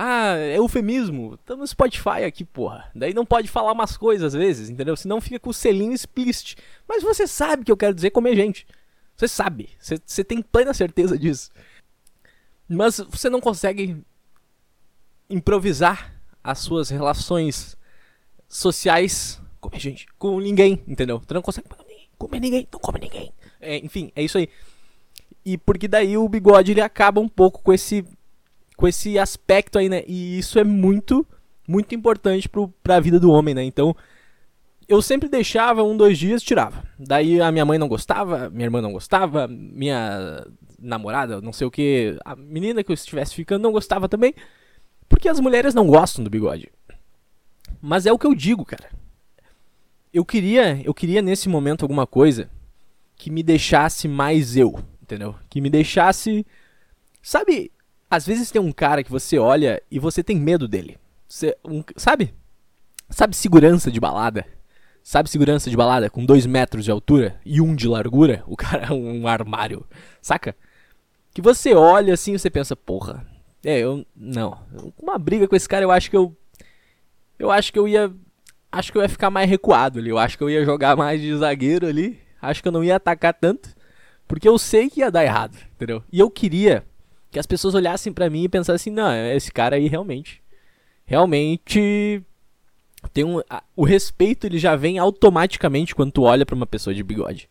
ah, 0.00 0.36
é 0.36 0.58
eufemismo. 0.58 1.34
Estamos 1.34 1.60
no 1.60 1.66
Spotify 1.66 2.22
aqui, 2.24 2.44
porra. 2.44 2.88
Daí 2.94 3.12
não 3.12 3.26
pode 3.26 3.48
falar 3.48 3.72
umas 3.72 3.96
coisas 3.96 4.32
às 4.32 4.40
vezes, 4.40 4.70
entendeu? 4.70 4.96
Senão 4.96 5.20
fica 5.20 5.40
com 5.40 5.50
o 5.50 5.54
selinho 5.54 5.92
explícito. 5.92 6.62
Mas 6.88 7.02
você 7.02 7.26
sabe 7.26 7.64
que 7.64 7.72
eu 7.72 7.76
quero 7.76 7.94
dizer 7.94 8.10
comer 8.10 8.36
gente. 8.36 8.64
Você 9.16 9.26
sabe, 9.26 9.70
você, 9.80 9.98
você 10.06 10.22
tem 10.22 10.40
plena 10.40 10.72
certeza 10.72 11.18
disso. 11.18 11.50
Mas 12.68 12.98
você 12.98 13.28
não 13.28 13.40
consegue 13.40 14.00
improvisar 15.28 16.14
as 16.44 16.60
suas 16.60 16.88
relações 16.88 17.76
sociais 18.48 19.42
com 19.60 19.76
gente, 19.76 20.06
com 20.16 20.38
ninguém, 20.38 20.80
entendeu? 20.86 21.18
Você 21.18 21.34
não 21.34 21.42
consegue 21.42 21.68
comer 22.16 22.38
ninguém, 22.38 22.68
não 22.70 22.78
come 22.78 23.00
ninguém. 23.00 23.32
É, 23.60 23.78
enfim, 23.78 24.12
é 24.14 24.22
isso 24.22 24.38
aí. 24.38 24.48
E 25.44 25.58
porque 25.58 25.88
daí 25.88 26.16
o 26.16 26.28
bigode 26.28 26.70
ele 26.70 26.80
acaba 26.80 27.20
um 27.20 27.28
pouco 27.28 27.60
com 27.62 27.72
esse 27.72 28.04
com 28.78 28.86
esse 28.86 29.18
aspecto 29.18 29.76
aí, 29.76 29.88
né? 29.88 30.04
E 30.06 30.38
isso 30.38 30.56
é 30.56 30.62
muito 30.62 31.26
muito 31.66 31.94
importante 31.96 32.48
pro, 32.48 32.68
pra 32.80 33.00
vida 33.00 33.18
do 33.18 33.30
homem, 33.30 33.52
né? 33.52 33.62
Então, 33.64 33.94
eu 34.88 35.02
sempre 35.02 35.28
deixava 35.28 35.82
um, 35.82 35.96
dois 35.96 36.16
dias, 36.16 36.42
tirava. 36.42 36.84
Daí 36.96 37.40
a 37.40 37.50
minha 37.50 37.64
mãe 37.64 37.76
não 37.76 37.88
gostava, 37.88 38.48
minha 38.48 38.64
irmã 38.64 38.80
não 38.80 38.92
gostava, 38.92 39.48
minha 39.48 40.46
namorada, 40.78 41.40
não 41.42 41.52
sei 41.52 41.66
o 41.66 41.70
que, 41.72 42.16
a 42.24 42.36
menina 42.36 42.84
que 42.84 42.90
eu 42.90 42.94
estivesse 42.94 43.34
ficando 43.34 43.64
não 43.64 43.72
gostava 43.72 44.08
também, 44.08 44.32
porque 45.08 45.28
as 45.28 45.40
mulheres 45.40 45.74
não 45.74 45.88
gostam 45.88 46.22
do 46.22 46.30
bigode. 46.30 46.70
Mas 47.82 48.06
é 48.06 48.12
o 48.12 48.18
que 48.18 48.26
eu 48.26 48.34
digo, 48.34 48.64
cara. 48.64 48.88
Eu 50.14 50.24
queria, 50.24 50.80
eu 50.84 50.94
queria 50.94 51.20
nesse 51.20 51.48
momento 51.48 51.82
alguma 51.82 52.06
coisa 52.06 52.48
que 53.16 53.28
me 53.28 53.42
deixasse 53.42 54.06
mais 54.06 54.56
eu, 54.56 54.78
entendeu? 55.02 55.34
Que 55.50 55.60
me 55.60 55.68
deixasse, 55.68 56.46
sabe? 57.20 57.72
Às 58.10 58.26
vezes 58.26 58.50
tem 58.50 58.60
um 58.60 58.72
cara 58.72 59.02
que 59.02 59.10
você 59.10 59.38
olha 59.38 59.82
e 59.90 59.98
você 59.98 60.22
tem 60.22 60.36
medo 60.36 60.66
dele. 60.66 60.98
Você, 61.26 61.56
um, 61.64 61.82
sabe? 61.96 62.34
Sabe 63.10 63.36
segurança 63.36 63.90
de 63.90 64.00
balada? 64.00 64.46
Sabe 65.02 65.30
segurança 65.30 65.70
de 65.70 65.76
balada 65.76 66.10
com 66.10 66.24
2 66.24 66.46
metros 66.46 66.84
de 66.84 66.90
altura 66.90 67.40
e 67.44 67.60
um 67.60 67.74
de 67.74 67.88
largura? 67.88 68.42
O 68.46 68.56
cara 68.56 68.86
é 68.86 68.92
um 68.92 69.26
armário, 69.26 69.86
saca? 70.20 70.56
Que 71.32 71.42
você 71.42 71.74
olha 71.74 72.14
assim 72.14 72.34
e 72.34 72.38
você 72.38 72.50
pensa, 72.50 72.74
porra, 72.74 73.26
é, 73.64 73.78
eu. 73.80 74.06
Não. 74.14 74.58
Uma 74.98 75.18
briga 75.18 75.48
com 75.48 75.56
esse 75.56 75.68
cara 75.68 75.84
eu 75.84 75.90
acho 75.90 76.10
que 76.10 76.16
eu. 76.16 76.36
Eu 77.38 77.50
acho 77.50 77.72
que 77.72 77.78
eu 77.78 77.88
ia. 77.88 78.12
Acho 78.70 78.92
que 78.92 78.98
eu 78.98 79.02
ia 79.02 79.08
ficar 79.08 79.30
mais 79.30 79.48
recuado 79.48 79.98
ali. 79.98 80.10
Eu 80.10 80.18
acho 80.18 80.36
que 80.36 80.44
eu 80.44 80.50
ia 80.50 80.64
jogar 80.64 80.96
mais 80.96 81.20
de 81.20 81.34
zagueiro 81.36 81.86
ali. 81.86 82.18
Acho 82.40 82.62
que 82.62 82.68
eu 82.68 82.72
não 82.72 82.84
ia 82.84 82.96
atacar 82.96 83.34
tanto. 83.34 83.74
Porque 84.26 84.48
eu 84.48 84.58
sei 84.58 84.90
que 84.90 85.00
ia 85.00 85.10
dar 85.10 85.24
errado, 85.24 85.56
entendeu? 85.74 86.02
E 86.12 86.20
eu 86.20 86.30
queria 86.30 86.84
que 87.30 87.38
as 87.38 87.46
pessoas 87.46 87.74
olhassem 87.74 88.12
para 88.12 88.30
mim 88.30 88.44
e 88.44 88.48
pensassem, 88.48 88.92
não, 88.92 89.12
esse 89.32 89.52
cara 89.52 89.76
aí 89.76 89.86
realmente. 89.86 90.42
Realmente 91.04 92.22
tem 93.12 93.24
um, 93.24 93.40
a, 93.48 93.62
o 93.76 93.84
respeito 93.84 94.46
ele 94.46 94.58
já 94.58 94.76
vem 94.76 94.98
automaticamente 94.98 95.94
quando 95.94 96.12
tu 96.12 96.22
olha 96.22 96.44
para 96.44 96.54
uma 96.54 96.66
pessoa 96.66 96.94
de 96.94 97.02
bigode. 97.02 97.48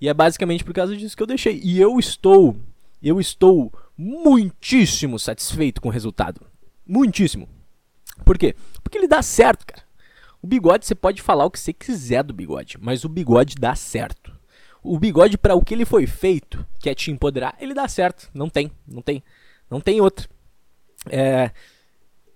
E 0.00 0.08
é 0.08 0.14
basicamente 0.14 0.64
por 0.64 0.74
causa 0.74 0.96
disso 0.96 1.16
que 1.16 1.22
eu 1.22 1.26
deixei. 1.26 1.60
E 1.62 1.80
eu 1.80 1.98
estou, 1.98 2.56
eu 3.02 3.20
estou 3.20 3.72
muitíssimo 3.96 5.18
satisfeito 5.18 5.80
com 5.80 5.88
o 5.88 5.92
resultado. 5.92 6.40
Muitíssimo. 6.86 7.48
Por 8.24 8.38
quê? 8.38 8.54
Porque 8.82 8.98
ele 8.98 9.08
dá 9.08 9.22
certo, 9.22 9.66
cara. 9.66 9.82
O 10.42 10.46
bigode 10.46 10.86
você 10.86 10.94
pode 10.94 11.22
falar 11.22 11.44
o 11.44 11.50
que 11.50 11.58
você 11.58 11.72
quiser 11.72 12.22
do 12.22 12.34
bigode, 12.34 12.78
mas 12.80 13.04
o 13.04 13.08
bigode 13.08 13.56
dá 13.56 13.74
certo. 13.74 14.25
O 14.86 14.98
bigode 14.98 15.36
para 15.36 15.54
o 15.54 15.64
que 15.64 15.74
ele 15.74 15.84
foi 15.84 16.06
feito, 16.06 16.64
que 16.78 16.88
é 16.88 16.94
te 16.94 17.10
empoderar, 17.10 17.56
ele 17.60 17.74
dá 17.74 17.88
certo. 17.88 18.30
Não 18.32 18.48
tem, 18.48 18.70
não 18.86 19.02
tem, 19.02 19.22
não 19.70 19.80
tem 19.80 20.00
outro. 20.00 20.28
É, 21.10 21.50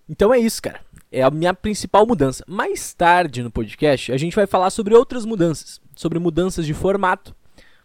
então 0.09 0.35
é 0.35 0.39
isso, 0.39 0.61
cara. 0.61 0.81
É 1.13 1.23
a 1.23 1.31
minha 1.31 1.55
principal 1.55 2.05
mudança. 2.05 2.45
Mais 2.49 2.93
tarde 2.93 3.43
no 3.43 3.51
podcast, 3.51 4.13
a 4.13 4.17
gente 4.17 4.35
vai 4.35 4.47
falar 4.47 4.71
sobre 4.71 4.95
outras 4.95 5.25
mudanças. 5.25 5.81
Sobre 5.95 6.19
mudanças 6.19 6.67
de 6.67 6.75
formato, 6.75 7.35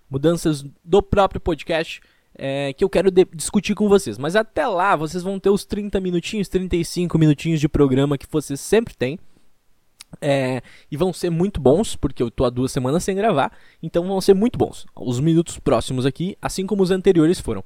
mudanças 0.10 0.66
do 0.84 1.02
próprio 1.02 1.40
podcast, 1.40 2.02
é, 2.38 2.74
que 2.74 2.84
eu 2.84 2.90
quero 2.90 3.12
discutir 3.34 3.76
com 3.76 3.88
vocês. 3.88 4.18
Mas 4.18 4.36
até 4.36 4.66
lá, 4.68 4.96
vocês 4.96 5.24
vão 5.24 5.40
ter 5.40 5.50
os 5.50 5.66
30 5.66 6.00
minutinhos, 6.02 6.50
35 6.50 7.18
minutinhos 7.18 7.60
de 7.60 7.70
programa 7.70 8.18
que 8.18 8.26
vocês 8.30 8.60
sempre 8.60 8.96
têm. 8.96 9.20
É, 10.22 10.62
e 10.92 10.98
vão 10.98 11.12
ser 11.14 11.30
muito 11.30 11.60
bons, 11.60 11.96
porque 11.96 12.22
eu 12.22 12.32
tô 12.32 12.46
há 12.46 12.50
duas 12.50 12.72
semanas 12.72 13.04
sem 13.04 13.16
gravar, 13.16 13.52
então 13.82 14.08
vão 14.08 14.20
ser 14.22 14.34
muito 14.34 14.58
bons. 14.58 14.86
Os 14.96 15.20
minutos 15.20 15.58
próximos 15.60 16.06
aqui, 16.06 16.38
assim 16.42 16.66
como 16.66 16.84
os 16.84 16.92
anteriores 16.92 17.40
foram. 17.40 17.64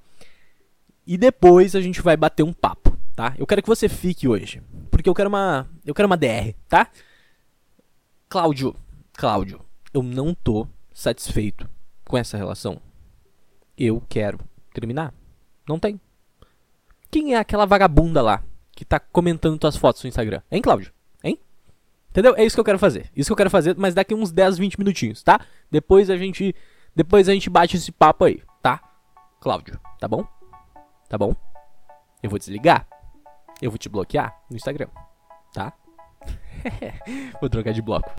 E 1.06 1.18
depois 1.18 1.76
a 1.76 1.82
gente 1.82 2.02
vai 2.02 2.16
bater 2.16 2.44
um 2.44 2.54
papo 2.54 2.90
tá? 3.20 3.36
Eu 3.38 3.46
quero 3.46 3.62
que 3.62 3.68
você 3.68 3.90
fique 3.90 4.30
hoje, 4.30 4.64
porque 4.90 5.10
eu 5.10 5.14
quero 5.14 5.28
uma, 5.28 5.68
eu 5.86 5.94
quero 5.94 6.06
uma 6.06 6.16
DR, 6.16 6.56
tá? 6.70 6.90
Cláudio, 8.30 8.74
Cláudio, 9.12 9.60
eu 9.94 10.02
não 10.02 10.34
tô 10.34 10.66
satisfeito 10.94 11.70
com 12.06 12.18
essa 12.18 12.38
relação. 12.38 12.82
Eu 13.78 14.02
quero 14.08 14.40
terminar. 14.74 15.14
Não 15.68 15.78
tem. 15.78 16.00
Quem 17.12 17.34
é 17.34 17.38
aquela 17.38 17.66
vagabunda 17.66 18.22
lá 18.22 18.42
que 18.72 18.86
tá 18.86 19.02
comentando 19.02 19.60
tuas 19.60 19.76
fotos 19.76 20.02
no 20.02 20.08
Instagram? 20.08 20.42
Hein, 20.50 20.62
Cláudio? 20.62 20.94
Entendeu? 22.10 22.36
É 22.36 22.44
isso 22.44 22.56
que 22.56 22.60
eu 22.60 22.66
quero 22.66 22.80
fazer. 22.80 23.10
Isso 23.16 23.30
que 23.30 23.34
eu 23.34 23.38
quero 23.38 23.50
fazer, 23.50 23.76
mas 23.78 23.94
daqui 23.94 24.14
uns 24.16 24.32
10, 24.32 24.58
20 24.58 24.80
minutinhos, 24.80 25.24
tá? 25.24 25.40
Depois 25.70 26.10
a 26.10 26.18
gente 26.18 26.56
depois 26.96 27.30
a 27.30 27.34
gente 27.34 27.50
bate 27.50 27.78
esse 27.78 27.92
papo 27.92 28.26
aí, 28.26 28.42
tá? 28.62 28.82
Cláudio, 29.40 29.80
tá 30.00 30.08
bom? 30.08 30.26
Tá 31.08 31.18
bom? 31.18 31.36
Eu 32.22 32.30
vou 32.30 32.40
desligar 32.40 32.88
eu 33.62 33.70
vou 33.70 33.78
te 33.78 33.90
bloquear 33.90 34.40
no 34.50 34.56
Instagram, 34.56 34.88
tá? 35.54 35.74
vou 37.42 37.50
trocar 37.50 37.74
de 37.74 37.82
bloco. 37.82 38.10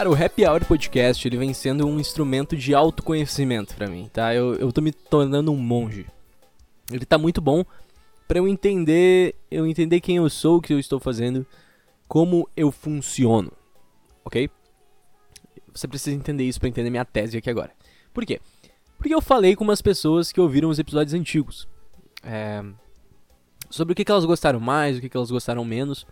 Cara, 0.00 0.08
o 0.08 0.14
Happy 0.14 0.46
Hour 0.46 0.64
Podcast, 0.64 1.28
ele 1.28 1.36
vem 1.36 1.52
sendo 1.52 1.86
um 1.86 2.00
instrumento 2.00 2.56
de 2.56 2.74
autoconhecimento 2.74 3.74
para 3.74 3.86
mim, 3.86 4.08
tá? 4.10 4.34
Eu, 4.34 4.54
eu 4.54 4.72
tô 4.72 4.80
me 4.80 4.92
tornando 4.92 5.52
um 5.52 5.56
monge. 5.58 6.06
Ele 6.90 7.04
tá 7.04 7.18
muito 7.18 7.38
bom 7.38 7.62
para 8.26 8.38
eu 8.38 8.48
entender, 8.48 9.34
eu 9.50 9.66
entender 9.66 10.00
quem 10.00 10.16
eu 10.16 10.30
sou, 10.30 10.56
o 10.56 10.62
que 10.62 10.72
eu 10.72 10.78
estou 10.78 10.98
fazendo, 10.98 11.46
como 12.08 12.48
eu 12.56 12.72
funciono, 12.72 13.52
ok? 14.24 14.48
Você 15.74 15.86
precisa 15.86 16.16
entender 16.16 16.44
isso 16.44 16.58
para 16.58 16.70
entender 16.70 16.88
minha 16.88 17.04
tese 17.04 17.36
aqui 17.36 17.50
agora. 17.50 17.72
Por 18.14 18.24
quê? 18.24 18.40
Porque 18.96 19.14
eu 19.14 19.20
falei 19.20 19.54
com 19.54 19.64
umas 19.64 19.82
pessoas 19.82 20.32
que 20.32 20.40
ouviram 20.40 20.70
os 20.70 20.78
episódios 20.78 21.12
antigos. 21.12 21.68
É, 22.24 22.64
sobre 23.68 23.92
o 23.92 23.94
que, 23.94 24.06
que 24.06 24.10
elas 24.10 24.24
gostaram 24.24 24.60
mais, 24.60 24.96
o 24.96 25.00
que, 25.02 25.10
que 25.10 25.16
elas 25.18 25.30
gostaram 25.30 25.62
menos. 25.62 26.06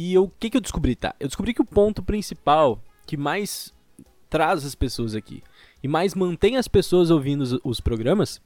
E 0.00 0.16
o 0.16 0.28
que, 0.28 0.48
que 0.48 0.56
eu 0.56 0.60
descobri, 0.60 0.94
tá? 0.94 1.12
Eu 1.18 1.26
descobri 1.26 1.52
que 1.52 1.60
o 1.60 1.64
ponto 1.64 2.04
principal 2.04 2.80
que 3.04 3.16
mais 3.16 3.74
traz 4.30 4.64
as 4.64 4.76
pessoas 4.76 5.12
aqui 5.12 5.42
e 5.82 5.88
mais 5.88 6.14
mantém 6.14 6.56
as 6.56 6.68
pessoas 6.68 7.10
ouvindo 7.10 7.40
os, 7.40 7.58
os 7.64 7.80
programas 7.80 8.40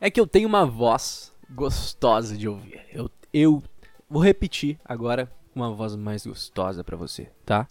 é 0.00 0.10
que 0.10 0.18
eu 0.18 0.26
tenho 0.26 0.48
uma 0.48 0.64
voz 0.64 1.34
gostosa 1.50 2.34
de 2.34 2.48
ouvir. 2.48 2.80
Eu, 2.90 3.10
eu 3.30 3.62
vou 4.08 4.22
repetir 4.22 4.80
agora 4.82 5.30
uma 5.54 5.70
voz 5.70 5.94
mais 5.96 6.24
gostosa 6.24 6.82
para 6.82 6.96
você, 6.96 7.28
tá? 7.44 7.68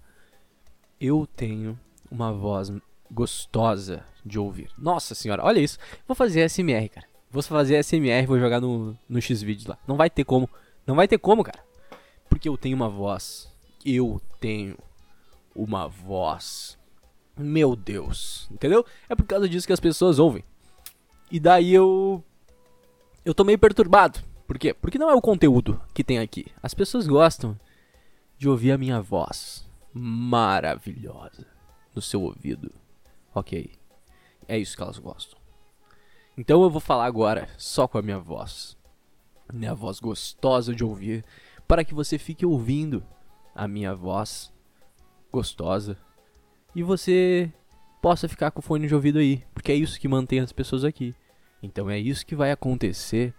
Eu 1.00 1.28
tenho 1.36 1.80
uma 2.12 2.32
voz 2.32 2.72
gostosa 3.10 4.06
de 4.24 4.38
ouvir. 4.38 4.70
Nossa 4.78 5.16
senhora, 5.16 5.44
olha 5.44 5.60
isso. 5.60 5.80
Vou 6.08 6.14
fazer 6.14 6.48
SMR, 6.48 6.90
cara. 6.90 7.08
Vou 7.32 7.42
fazer 7.42 7.84
SMR, 7.84 8.28
vou 8.28 8.40
jogar 8.40 8.62
no, 8.62 8.96
no 9.10 9.20
X-Videos 9.20 9.66
lá. 9.66 9.80
Não 9.88 9.96
vai 9.96 10.12
ter 10.12 10.24
como. 10.24 10.48
Não 10.86 10.94
vai 10.94 11.08
ter 11.08 11.18
como, 11.18 11.44
cara. 11.44 11.71
Porque 12.32 12.48
eu 12.48 12.58
tenho 12.58 12.78
uma 12.78 12.88
voz. 12.88 13.52
Eu 13.86 14.22
tenho 14.40 14.78
uma 15.54 15.86
voz. 15.90 16.80
Meu 17.38 17.76
Deus. 17.76 18.48
Entendeu? 18.50 18.86
É 19.10 19.14
por 19.14 19.26
causa 19.26 19.50
disso 19.50 19.68
que 19.68 19.74
as 19.74 19.82
pessoas 19.82 20.18
ouvem. 20.18 20.42
E 21.30 21.42
daí 21.42 21.74
eu. 21.74 22.24
Eu 23.26 23.36
tô 23.36 23.44
meio 23.44 23.60
perturbado. 23.60 24.22
Por 24.48 24.58
quê? 24.58 24.74
Porque 24.74 24.98
não 24.98 25.10
é 25.10 25.14
o 25.14 25.22
conteúdo 25.22 25.80
que 25.94 26.06
tem 26.06 26.20
aqui. 26.20 26.46
As 26.64 26.74
pessoas 26.74 27.06
gostam 27.06 27.60
de 28.38 28.48
ouvir 28.48 28.72
a 28.72 28.78
minha 28.78 29.02
voz 29.02 29.70
maravilhosa 29.94 31.46
no 31.94 32.02
seu 32.02 32.22
ouvido. 32.22 32.74
Ok. 33.36 33.72
É 34.48 34.58
isso 34.58 34.78
que 34.78 34.82
elas 34.82 34.98
gostam. 34.98 35.38
Então 36.38 36.64
eu 36.64 36.70
vou 36.70 36.80
falar 36.80 37.06
agora 37.06 37.50
só 37.58 37.90
com 37.90 37.98
a 37.98 38.02
minha 38.02 38.20
voz. 38.20 38.78
Minha 39.52 39.76
voz 39.76 40.00
gostosa 40.00 40.74
de 40.74 40.84
ouvir 40.84 41.26
para 41.72 41.86
que 41.86 41.94
você 41.94 42.18
fique 42.18 42.46
ouvindo 42.46 43.02
a 43.56 43.66
minha 43.66 43.96
voz 43.96 44.52
gostosa 45.32 45.98
e 46.76 46.84
você 46.84 47.50
possa 48.02 48.28
ficar 48.28 48.52
com 48.52 48.60
o 48.60 48.62
fone 48.62 48.90
de 48.90 48.94
ouvido 48.94 49.20
aí, 49.20 49.42
porque 49.54 49.72
é 49.72 49.76
isso 49.76 49.98
que 49.98 50.06
mantém 50.06 50.42
as 50.42 50.52
pessoas 50.52 50.84
aqui. 50.84 51.16
Então 51.64 51.90
é 51.90 51.98
isso 51.98 52.26
que 52.26 52.36
vai 52.36 52.52
acontecer 52.52 53.34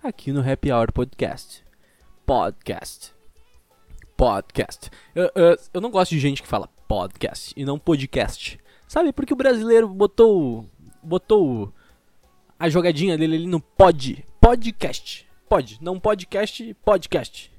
aqui 0.00 0.30
no 0.30 0.48
Happy 0.48 0.70
Hour 0.70 0.92
Podcast. 0.92 1.64
Podcast. 2.24 3.12
Podcast. 4.16 4.88
Eu, 5.12 5.28
eu, 5.34 5.56
eu 5.74 5.80
não 5.80 5.90
gosto 5.90 6.12
de 6.12 6.20
gente 6.20 6.40
que 6.40 6.46
fala 6.46 6.68
podcast 6.86 7.52
e 7.56 7.64
não 7.64 7.80
podcast. 7.80 8.60
Sabe? 8.86 9.12
Porque 9.12 9.32
o 9.32 9.36
brasileiro 9.36 9.88
botou 9.88 10.70
botou 11.02 11.74
a 12.56 12.68
jogadinha 12.68 13.18
dele 13.18 13.34
ali 13.34 13.46
no 13.48 13.60
pod, 13.60 14.24
podcast. 14.40 15.28
Pod, 15.48 15.78
não 15.82 15.98
podcast, 15.98 16.74
podcast. 16.84 17.51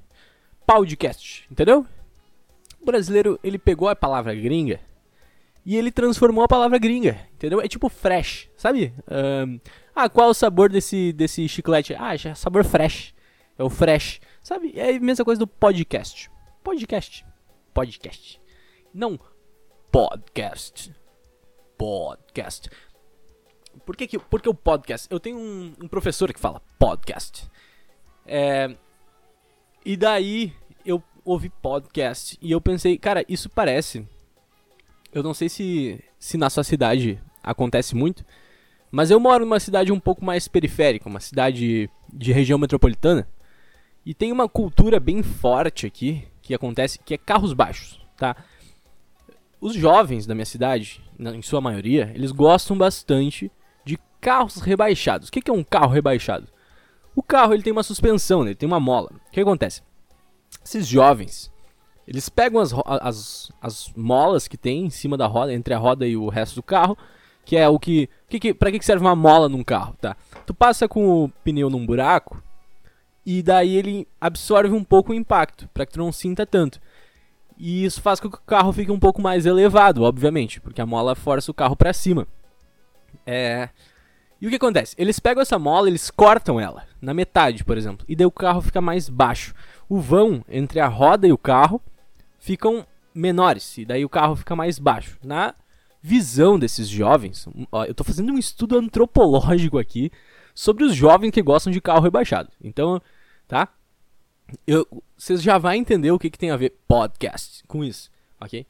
Podcast, 0.66 1.46
entendeu? 1.50 1.86
O 2.80 2.84
brasileiro, 2.84 3.38
ele 3.42 3.58
pegou 3.58 3.88
a 3.88 3.96
palavra 3.96 4.34
gringa 4.34 4.80
e 5.64 5.76
ele 5.76 5.90
transformou 5.90 6.44
a 6.44 6.48
palavra 6.48 6.78
gringa, 6.78 7.18
entendeu? 7.32 7.60
É 7.60 7.68
tipo 7.68 7.88
fresh, 7.88 8.50
sabe? 8.56 8.92
Um, 9.10 9.58
ah, 9.94 10.08
qual 10.08 10.28
é 10.28 10.30
o 10.30 10.34
sabor 10.34 10.70
desse, 10.70 11.12
desse 11.12 11.48
chiclete? 11.48 11.94
Ah, 11.98 12.14
é 12.14 12.34
sabor 12.34 12.64
fresh. 12.64 13.14
É 13.58 13.62
o 13.62 13.70
fresh. 13.70 14.20
Sabe? 14.42 14.72
É 14.76 14.96
a 14.96 15.00
mesma 15.00 15.24
coisa 15.24 15.38
do 15.38 15.46
podcast. 15.46 16.30
Podcast. 16.62 17.24
Podcast. 17.72 18.40
Não 18.92 19.18
podcast. 19.94 20.92
Podcast. 21.78 22.68
Por 23.86 23.96
que, 23.96 24.08
que, 24.08 24.18
por 24.18 24.42
que 24.42 24.48
o 24.48 24.54
podcast? 24.54 25.06
Eu 25.08 25.20
tenho 25.20 25.38
um, 25.38 25.72
um 25.82 25.88
professor 25.88 26.32
que 26.32 26.40
fala 26.40 26.60
podcast. 26.78 27.48
É, 28.26 28.76
e 29.84 29.96
daí 29.96 30.52
eu 30.84 31.02
ouvi 31.24 31.48
podcast 31.48 32.38
e 32.40 32.50
eu 32.50 32.60
pensei, 32.60 32.96
cara, 32.96 33.24
isso 33.28 33.48
parece. 33.48 34.06
Eu 35.12 35.22
não 35.22 35.34
sei 35.34 35.48
se, 35.48 36.02
se 36.18 36.36
na 36.36 36.50
sua 36.50 36.64
cidade 36.64 37.20
acontece 37.42 37.94
muito, 37.94 38.24
mas 38.90 39.10
eu 39.10 39.20
moro 39.20 39.44
numa 39.44 39.60
cidade 39.60 39.92
um 39.92 40.00
pouco 40.00 40.24
mais 40.24 40.48
periférica, 40.48 41.08
uma 41.08 41.20
cidade 41.20 41.90
de 42.12 42.32
região 42.32 42.58
metropolitana. 42.58 43.28
E 44.06 44.14
tem 44.14 44.32
uma 44.32 44.48
cultura 44.48 45.00
bem 45.00 45.22
forte 45.22 45.86
aqui 45.86 46.26
que 46.42 46.54
acontece, 46.54 46.98
que 46.98 47.14
é 47.14 47.18
carros 47.18 47.52
baixos, 47.52 48.00
tá? 48.16 48.36
Os 49.60 49.74
jovens 49.74 50.26
da 50.26 50.34
minha 50.34 50.44
cidade, 50.44 51.02
em 51.18 51.42
sua 51.42 51.60
maioria, 51.60 52.12
eles 52.14 52.30
gostam 52.30 52.76
bastante 52.76 53.50
de 53.84 53.98
carros 54.20 54.56
rebaixados. 54.56 55.28
O 55.28 55.32
que 55.32 55.50
é 55.50 55.54
um 55.54 55.64
carro 55.64 55.92
rebaixado? 55.92 56.46
O 57.14 57.22
carro 57.22 57.54
ele 57.54 57.62
tem 57.62 57.72
uma 57.72 57.82
suspensão, 57.82 58.42
né? 58.42 58.50
ele 58.50 58.56
tem 58.56 58.66
uma 58.66 58.80
mola. 58.80 59.10
O 59.28 59.30
que 59.30 59.40
acontece? 59.40 59.82
Esses 60.64 60.86
jovens, 60.86 61.52
eles 62.06 62.28
pegam 62.28 62.60
as, 62.60 62.72
as, 62.86 63.52
as 63.60 63.92
molas 63.96 64.48
que 64.48 64.56
tem 64.56 64.86
em 64.86 64.90
cima 64.90 65.16
da 65.16 65.26
roda, 65.26 65.52
entre 65.52 65.74
a 65.74 65.78
roda 65.78 66.06
e 66.06 66.16
o 66.16 66.28
resto 66.28 66.56
do 66.56 66.62
carro, 66.62 66.96
que 67.44 67.56
é 67.56 67.68
o 67.68 67.78
que. 67.78 68.08
que, 68.28 68.40
que 68.40 68.54
pra 68.54 68.70
que 68.70 68.84
serve 68.84 69.04
uma 69.04 69.14
mola 69.14 69.48
num 69.48 69.62
carro, 69.62 69.94
tá? 70.00 70.16
Tu 70.46 70.54
passa 70.54 70.88
com 70.88 71.24
o 71.24 71.28
pneu 71.42 71.68
num 71.68 71.84
buraco, 71.84 72.42
e 73.24 73.42
daí 73.42 73.76
ele 73.76 74.06
absorve 74.20 74.74
um 74.74 74.84
pouco 74.84 75.12
o 75.12 75.14
impacto, 75.14 75.68
para 75.72 75.86
que 75.86 75.92
tu 75.92 75.98
não 75.98 76.12
sinta 76.12 76.44
tanto. 76.44 76.80
E 77.56 77.84
isso 77.84 78.02
faz 78.02 78.20
com 78.20 78.28
que 78.28 78.36
o 78.36 78.40
carro 78.46 78.72
fique 78.72 78.90
um 78.90 78.98
pouco 78.98 79.22
mais 79.22 79.46
elevado, 79.46 80.02
obviamente, 80.02 80.60
porque 80.60 80.80
a 80.80 80.86
mola 80.86 81.14
força 81.14 81.50
o 81.50 81.54
carro 81.54 81.76
para 81.76 81.92
cima. 81.92 82.26
É... 83.26 83.68
E 84.44 84.46
o 84.46 84.50
que 84.50 84.56
acontece? 84.56 84.94
Eles 84.98 85.18
pegam 85.18 85.40
essa 85.40 85.58
mola, 85.58 85.88
eles 85.88 86.10
cortam 86.10 86.60
ela, 86.60 86.86
na 87.00 87.14
metade, 87.14 87.64
por 87.64 87.78
exemplo, 87.78 88.04
e 88.06 88.14
daí 88.14 88.26
o 88.26 88.30
carro 88.30 88.60
fica 88.60 88.78
mais 88.78 89.08
baixo. 89.08 89.54
O 89.88 89.98
vão 89.98 90.44
entre 90.46 90.80
a 90.80 90.86
roda 90.86 91.26
e 91.26 91.32
o 91.32 91.38
carro 91.38 91.80
ficam 92.38 92.86
menores, 93.14 93.78
e 93.78 93.86
daí 93.86 94.04
o 94.04 94.08
carro 94.08 94.36
fica 94.36 94.54
mais 94.54 94.78
baixo. 94.78 95.16
Na 95.24 95.54
visão 96.02 96.58
desses 96.58 96.90
jovens, 96.90 97.48
ó, 97.72 97.86
eu 97.86 97.92
estou 97.92 98.04
fazendo 98.04 98.34
um 98.34 98.38
estudo 98.38 98.76
antropológico 98.76 99.78
aqui 99.78 100.12
sobre 100.54 100.84
os 100.84 100.94
jovens 100.94 101.30
que 101.30 101.40
gostam 101.40 101.72
de 101.72 101.80
carro 101.80 102.02
rebaixado. 102.02 102.50
Então, 102.62 103.00
tá? 103.48 103.70
Vocês 105.16 105.42
já 105.42 105.56
vão 105.56 105.72
entender 105.72 106.10
o 106.10 106.18
que, 106.18 106.28
que 106.28 106.38
tem 106.38 106.50
a 106.50 106.56
ver 106.58 106.76
podcast 106.86 107.64
com 107.66 107.82
isso, 107.82 108.10
ok? 108.38 108.66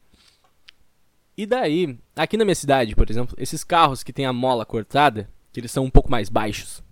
E 1.37 1.45
daí, 1.47 1.99
aqui 2.15 2.37
na 2.37 2.45
minha 2.45 2.55
cidade, 2.55 2.95
por 2.95 3.11
exemplo, 3.11 3.35
esses 3.37 3.65
carros 3.65 4.05
que 4.05 4.13
tem 4.13 4.25
a 4.25 4.33
mola 4.33 4.65
cortada, 4.65 5.29
que 5.55 5.61
eles 5.61 5.71
são 5.71 5.85
um 5.85 5.91
pouco 5.91 6.11
mais 6.11 6.29
baixos, 6.29 6.83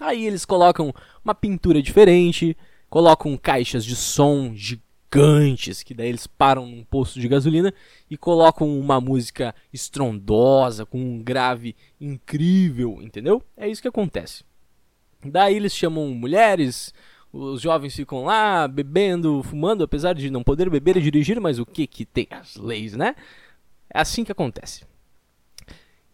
aí 0.00 0.24
eles 0.24 0.44
colocam 0.44 0.94
uma 1.24 1.34
pintura 1.34 1.82
diferente, 1.82 2.56
colocam 2.88 3.36
caixas 3.36 3.84
de 3.84 3.96
som 3.96 4.54
gigantes, 4.54 5.82
que 5.82 5.92
daí 5.92 6.08
eles 6.08 6.24
param 6.24 6.66
num 6.66 6.84
posto 6.84 7.18
de 7.18 7.26
gasolina 7.26 7.74
e 8.08 8.16
colocam 8.16 8.78
uma 8.78 9.00
música 9.00 9.52
estrondosa, 9.72 10.86
com 10.86 10.98
um 10.98 11.20
grave 11.20 11.74
incrível, 12.00 13.00
entendeu? 13.02 13.42
É 13.56 13.68
isso 13.68 13.82
que 13.82 13.88
acontece. 13.88 14.44
Daí 15.24 15.56
eles 15.56 15.74
chamam 15.74 16.06
mulheres, 16.10 16.94
os 17.32 17.60
jovens 17.60 17.96
ficam 17.96 18.24
lá 18.24 18.68
bebendo, 18.68 19.42
fumando, 19.42 19.82
apesar 19.82 20.14
de 20.14 20.30
não 20.30 20.44
poder 20.44 20.70
beber 20.70 20.96
e 20.96 21.02
dirigir, 21.02 21.40
mas 21.40 21.58
o 21.58 21.66
que 21.66 21.88
que 21.88 22.04
tem 22.04 22.28
as 22.30 22.54
leis, 22.54 22.94
né? 22.94 23.16
É 23.92 24.00
assim 24.00 24.22
que 24.22 24.30
acontece. 24.30 24.84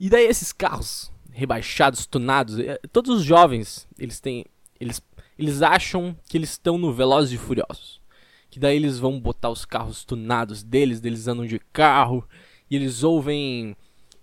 E 0.01 0.09
daí 0.09 0.25
esses 0.25 0.53
carros 0.55 1.15
rebaixados, 1.37 2.07
tunados, 2.07 2.59
eh, 2.59 2.81
todos 2.91 3.19
os 3.19 3.25
jovens, 3.25 3.87
eles 3.99 4.21
têm 4.21 4.45
eles 4.81 5.03
eles 5.39 5.61
acham 5.61 6.17
que 6.29 6.39
eles 6.39 6.51
estão 6.51 6.79
no 6.79 6.93
Velozes 6.93 7.33
e 7.33 7.37
Furiosos. 7.37 8.01
Que 8.49 8.59
daí 8.59 8.77
eles 8.77 8.99
vão 8.99 9.21
botar 9.21 9.51
os 9.51 9.67
carros 9.67 10.03
tunados 10.03 10.63
deles, 10.63 11.05
eles 11.05 11.29
andam 11.29 11.45
de 11.45 11.59
carro 11.73 12.27
e 12.71 12.77
eles 12.77 13.03
ouvem 13.03 13.77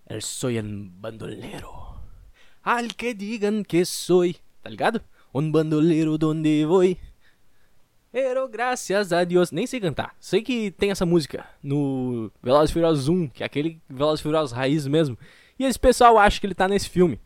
El 0.07 0.21
soy 0.21 0.57
un 0.59 0.91
bandolero. 0.99 2.01
Al 2.63 2.93
que 2.95 3.13
digan 3.13 3.63
que 3.63 3.85
soy, 3.85 4.37
tá 4.61 4.69
ligado? 4.69 5.01
Um 5.33 5.51
bandoleiro 5.51 6.17
donde 6.17 6.65
voy. 6.65 6.97
Pero 8.11 8.47
gracias 8.47 9.11
a 9.11 9.23
Deus. 9.23 9.51
Nem 9.51 9.65
sei 9.65 9.79
cantar. 9.79 10.15
Sei 10.19 10.41
que 10.41 10.71
tem 10.71 10.91
essa 10.91 11.05
música 11.05 11.45
no 11.63 12.31
Velozes 12.41 12.69
e 12.69 12.73
Furiosos 12.73 13.07
1, 13.07 13.29
que 13.29 13.43
é 13.43 13.45
aquele 13.45 13.81
Velozes 13.89 14.19
e 14.19 14.23
Furiosos 14.23 14.51
raiz 14.51 14.85
mesmo. 14.87 15.17
E 15.57 15.65
esse 15.65 15.79
pessoal 15.79 16.17
acha 16.17 16.39
que 16.39 16.45
ele 16.45 16.55
tá 16.55 16.67
nesse 16.67 16.89
filme. 16.89 17.19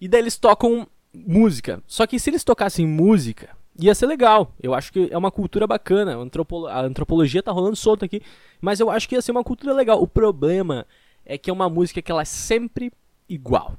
E 0.00 0.08
daí 0.08 0.20
eles 0.20 0.36
tocam 0.36 0.86
música. 1.14 1.82
Só 1.86 2.06
que 2.06 2.18
se 2.18 2.30
eles 2.30 2.44
tocassem 2.44 2.86
música, 2.86 3.50
ia 3.78 3.94
ser 3.94 4.06
legal. 4.06 4.52
Eu 4.62 4.74
acho 4.74 4.92
que 4.92 5.08
é 5.10 5.16
uma 5.16 5.30
cultura 5.30 5.66
bacana. 5.66 6.16
A, 6.16 6.80
antropologia 6.80 7.42
tá 7.42 7.52
rolando 7.52 7.76
solta 7.76 8.04
aqui. 8.04 8.22
Mas 8.60 8.80
eu 8.80 8.90
acho 8.90 9.08
que 9.08 9.14
ia 9.14 9.22
ser 9.22 9.32
uma 9.32 9.44
cultura 9.44 9.72
legal. 9.72 10.02
O 10.02 10.06
problema 10.06 10.86
é 11.24 11.38
que 11.38 11.50
é 11.50 11.52
uma 11.52 11.68
música 11.68 12.02
que 12.02 12.10
ela 12.10 12.22
é 12.22 12.26
sempre 12.26 12.92
igual. 13.28 13.76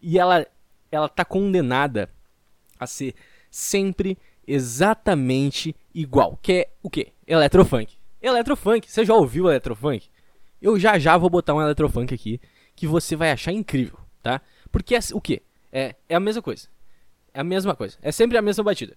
E 0.00 0.18
ela, 0.18 0.46
ela 0.90 1.08
tá 1.08 1.24
condenada 1.24 2.08
a 2.78 2.86
ser 2.86 3.14
sempre 3.50 4.16
exatamente 4.46 5.74
igual. 5.94 6.38
Que 6.40 6.52
é 6.52 6.68
o 6.82 6.88
quê? 6.88 7.12
Eletrofunk. 7.26 7.96
Eletrofunk. 8.22 8.90
Você 8.90 9.04
já 9.04 9.14
ouviu 9.14 9.48
Eletrofunk? 9.48 10.08
Eu 10.60 10.78
já 10.78 10.98
já 10.98 11.16
vou 11.16 11.30
botar 11.30 11.54
um 11.54 11.62
Eletrofunk 11.62 12.14
aqui 12.14 12.40
que 12.74 12.86
você 12.86 13.16
vai 13.16 13.30
achar 13.30 13.52
incrível, 13.52 13.98
tá? 14.22 14.40
Porque 14.70 14.94
é 14.94 14.98
o 15.12 15.20
quê? 15.20 15.42
É, 15.72 15.94
é 16.08 16.14
a 16.14 16.20
mesma 16.20 16.42
coisa. 16.42 16.68
É 17.32 17.40
a 17.40 17.44
mesma 17.44 17.74
coisa. 17.74 17.96
É 18.02 18.10
sempre 18.10 18.36
a 18.38 18.42
mesma 18.42 18.64
batida. 18.64 18.96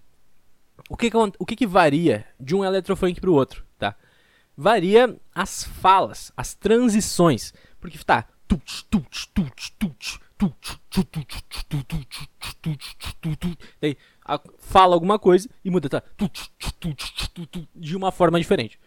O 0.88 0.96
que, 0.96 1.10
o 1.38 1.46
que, 1.46 1.56
que 1.56 1.66
varia 1.66 2.26
de 2.40 2.54
um 2.54 2.64
Eletrofunk 2.64 3.20
pro 3.20 3.34
outro, 3.34 3.64
tá? 3.78 3.94
Varia 4.56 5.16
as 5.34 5.64
falas, 5.64 6.32
as 6.36 6.54
transições. 6.54 7.52
Porque 7.80 7.98
tá. 7.98 8.26
Daí 13.80 13.96
fala 14.58 14.94
alguma 14.94 15.18
coisa 15.18 15.48
e 15.64 15.70
muda, 15.70 15.88
tá? 15.88 16.02
De 17.74 17.96
uma 17.96 18.10
forma 18.10 18.38
diferente. 18.38 18.78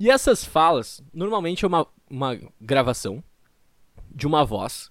E 0.00 0.10
essas 0.10 0.42
falas, 0.42 1.02
normalmente 1.12 1.62
é 1.62 1.68
uma, 1.68 1.86
uma 2.08 2.40
gravação 2.58 3.22
de 4.10 4.26
uma 4.26 4.46
voz, 4.46 4.90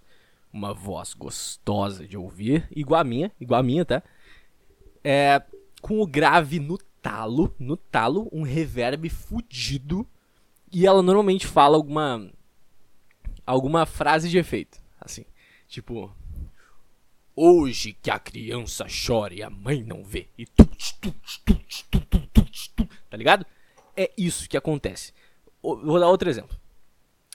uma 0.54 0.72
voz 0.72 1.16
gostosa 1.16 2.08
de 2.08 2.16
ouvir, 2.16 2.68
igual 2.70 3.02
a 3.02 3.04
minha, 3.04 3.32
igual 3.42 3.60
a 3.60 3.64
minha, 3.64 3.84
tá? 3.84 4.04
É, 5.04 5.42
com 5.82 6.00
o 6.00 6.06
grave 6.06 6.60
no 6.60 6.78
talo, 7.02 7.56
no 7.58 7.76
talo, 7.76 8.30
um 8.32 8.44
reverb 8.44 9.10
fudido, 9.10 10.08
e 10.72 10.86
ela 10.86 11.02
normalmente 11.02 11.48
fala 11.48 11.76
alguma 11.76 12.32
alguma 13.48 13.88
frase 13.88 14.30
de 14.30 14.38
efeito, 14.38 14.80
assim. 15.02 15.26
Tipo, 15.68 16.16
hoje 17.36 17.98
que 18.00 18.12
a 18.12 18.20
criança 18.20 18.86
chora 18.86 19.34
e 19.34 19.42
a 19.42 19.50
mãe 19.50 19.84
não 19.84 20.04
vê. 20.04 20.28
E 20.38 20.46
tuts, 20.46 20.92
tuts, 21.02 21.42
tuts, 21.44 21.82
tuts, 21.90 22.30
tuts, 22.32 22.68
tuts, 22.68 22.98
tá 23.10 23.18
ligado? 23.18 23.44
É 24.00 24.10
isso 24.18 24.48
que 24.48 24.56
acontece. 24.56 25.12
Vou 25.62 26.00
dar 26.00 26.08
outro 26.08 26.30
exemplo. 26.30 26.58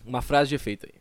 Uma 0.02 0.22
frase 0.22 0.48
de 0.48 0.54
efeito 0.54 0.86
aí. 0.86 0.98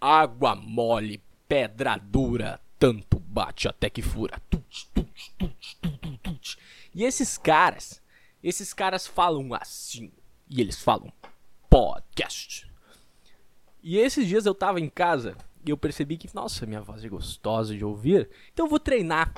Água 0.00 0.54
mole, 0.54 1.22
pedra 1.46 1.98
dura, 1.98 2.58
tanto 2.78 3.18
bate 3.18 3.68
até 3.68 3.90
que 3.90 4.00
fura. 4.00 4.40
E 6.94 7.04
esses 7.04 7.36
caras, 7.36 8.02
esses 8.42 8.72
caras 8.72 9.06
falam 9.06 9.52
assim. 9.52 10.10
E 10.48 10.62
eles 10.62 10.80
falam 10.80 11.12
podcast. 11.68 12.66
E 13.82 13.98
esses 13.98 14.26
dias 14.26 14.46
eu 14.46 14.54
tava 14.54 14.80
em 14.80 14.88
casa 14.88 15.36
e 15.66 15.68
eu 15.68 15.76
percebi 15.76 16.16
que, 16.16 16.34
nossa, 16.34 16.64
minha 16.64 16.80
voz 16.80 17.04
é 17.04 17.08
gostosa 17.10 17.76
de 17.76 17.84
ouvir. 17.84 18.30
Então 18.54 18.64
eu 18.64 18.70
vou 18.70 18.80
treinar. 18.80 19.34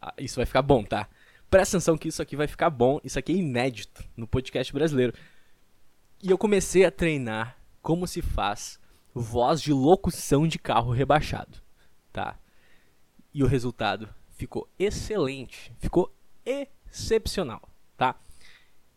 Ah, 0.00 0.14
isso 0.18 0.36
vai 0.36 0.46
ficar 0.46 0.62
bom, 0.62 0.84
tá? 0.84 1.08
Presta 1.52 1.76
atenção 1.76 1.98
que 1.98 2.08
isso 2.08 2.22
aqui 2.22 2.34
vai 2.34 2.46
ficar 2.46 2.70
bom. 2.70 2.98
Isso 3.04 3.18
aqui 3.18 3.30
é 3.30 3.36
inédito 3.36 4.02
no 4.16 4.26
podcast 4.26 4.72
brasileiro. 4.72 5.12
E 6.22 6.30
eu 6.30 6.38
comecei 6.38 6.82
a 6.86 6.90
treinar 6.90 7.58
como 7.82 8.06
se 8.06 8.22
faz 8.22 8.80
voz 9.14 9.60
de 9.60 9.70
locução 9.70 10.48
de 10.48 10.58
carro 10.58 10.92
rebaixado, 10.92 11.58
tá? 12.10 12.38
E 13.34 13.44
o 13.44 13.46
resultado 13.46 14.08
ficou 14.30 14.66
excelente, 14.78 15.70
ficou 15.78 16.10
excepcional, 16.42 17.68
tá? 17.98 18.18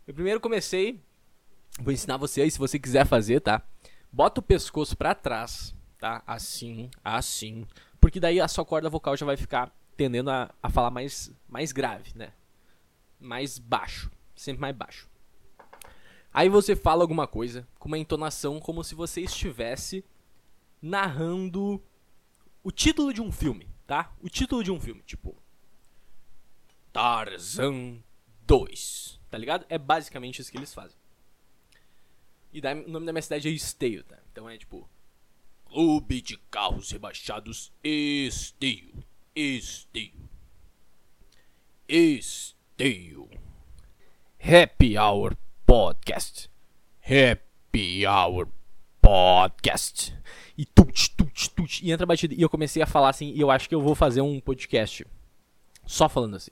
Eu 0.07 0.13
primeiro 0.13 0.39
comecei, 0.39 1.03
vou 1.81 1.91
ensinar 1.91 2.15
você 2.15 2.43
aí 2.43 2.49
se 2.49 2.57
você 2.57 2.79
quiser 2.79 3.05
fazer, 3.05 3.41
tá? 3.41 3.61
Bota 4.09 4.39
o 4.39 4.41
pescoço 4.43 4.95
para 4.95 5.13
trás, 5.13 5.75
tá? 5.99 6.23
Assim, 6.25 6.89
assim, 7.03 7.67
porque 7.99 8.17
daí 8.17 8.39
a 8.39 8.47
sua 8.47 8.63
corda 8.63 8.89
vocal 8.89 9.17
já 9.17 9.25
vai 9.25 9.35
ficar 9.35 9.75
tendendo 9.97 10.31
a, 10.31 10.55
a 10.63 10.69
falar 10.69 10.89
mais, 10.89 11.29
mais 11.49 11.73
grave, 11.73 12.13
né? 12.15 12.31
Mais 13.19 13.57
baixo, 13.57 14.11
sempre 14.35 14.61
mais 14.61 14.75
baixo. 14.75 15.09
Aí 16.33 16.49
você 16.49 16.75
fala 16.75 17.03
alguma 17.03 17.27
coisa 17.27 17.67
com 17.79 17.87
uma 17.87 17.97
entonação 17.97 18.59
como 18.59 18.83
se 18.83 18.93
você 18.93 19.21
estivesse 19.21 20.03
narrando 20.81 21.81
o 22.61 22.71
título 22.71 23.13
de 23.13 23.21
um 23.21 23.31
filme, 23.31 23.69
tá? 23.87 24.13
O 24.21 24.27
título 24.27 24.63
de 24.63 24.69
um 24.71 24.79
filme, 24.79 25.01
tipo 25.03 25.41
Tarzan 26.91 27.99
2, 28.45 29.19
tá 29.29 29.37
ligado? 29.37 29.65
É 29.69 29.77
basicamente 29.77 30.41
isso 30.41 30.51
que 30.51 30.57
eles 30.57 30.73
fazem. 30.73 30.97
E 32.51 32.59
daí, 32.59 32.83
o 32.83 32.89
nome 32.89 33.05
da 33.05 33.13
minha 33.13 33.21
cidade 33.21 33.47
é 33.47 33.51
Esteio, 33.51 34.03
tá? 34.03 34.17
Então 34.31 34.49
é 34.49 34.57
tipo 34.57 34.89
Clube 35.65 36.21
de 36.21 36.37
Carros 36.49 36.91
Rebaixados 36.91 37.73
Esteio, 37.83 39.03
Esteio, 39.35 40.29
Esteio. 41.87 42.54
Happy 44.37 44.97
Hour 44.97 45.37
Podcast. 45.65 46.49
Happy 47.01 48.05
Hour 48.05 48.49
Podcast. 49.01 50.13
E 50.57 50.65
tut, 50.65 51.15
tut, 51.15 51.49
tut. 51.51 51.85
E 51.85 51.91
entra 51.91 52.03
a 52.03 52.07
batida. 52.07 52.33
E 52.33 52.41
eu 52.41 52.49
comecei 52.49 52.81
a 52.81 52.85
falar 52.85 53.09
assim. 53.09 53.31
E 53.31 53.39
eu 53.39 53.49
acho 53.49 53.69
que 53.69 53.75
eu 53.75 53.81
vou 53.81 53.95
fazer 53.95 54.19
um 54.19 54.41
podcast 54.41 55.07
só 55.85 56.09
falando 56.09 56.35
assim. 56.35 56.51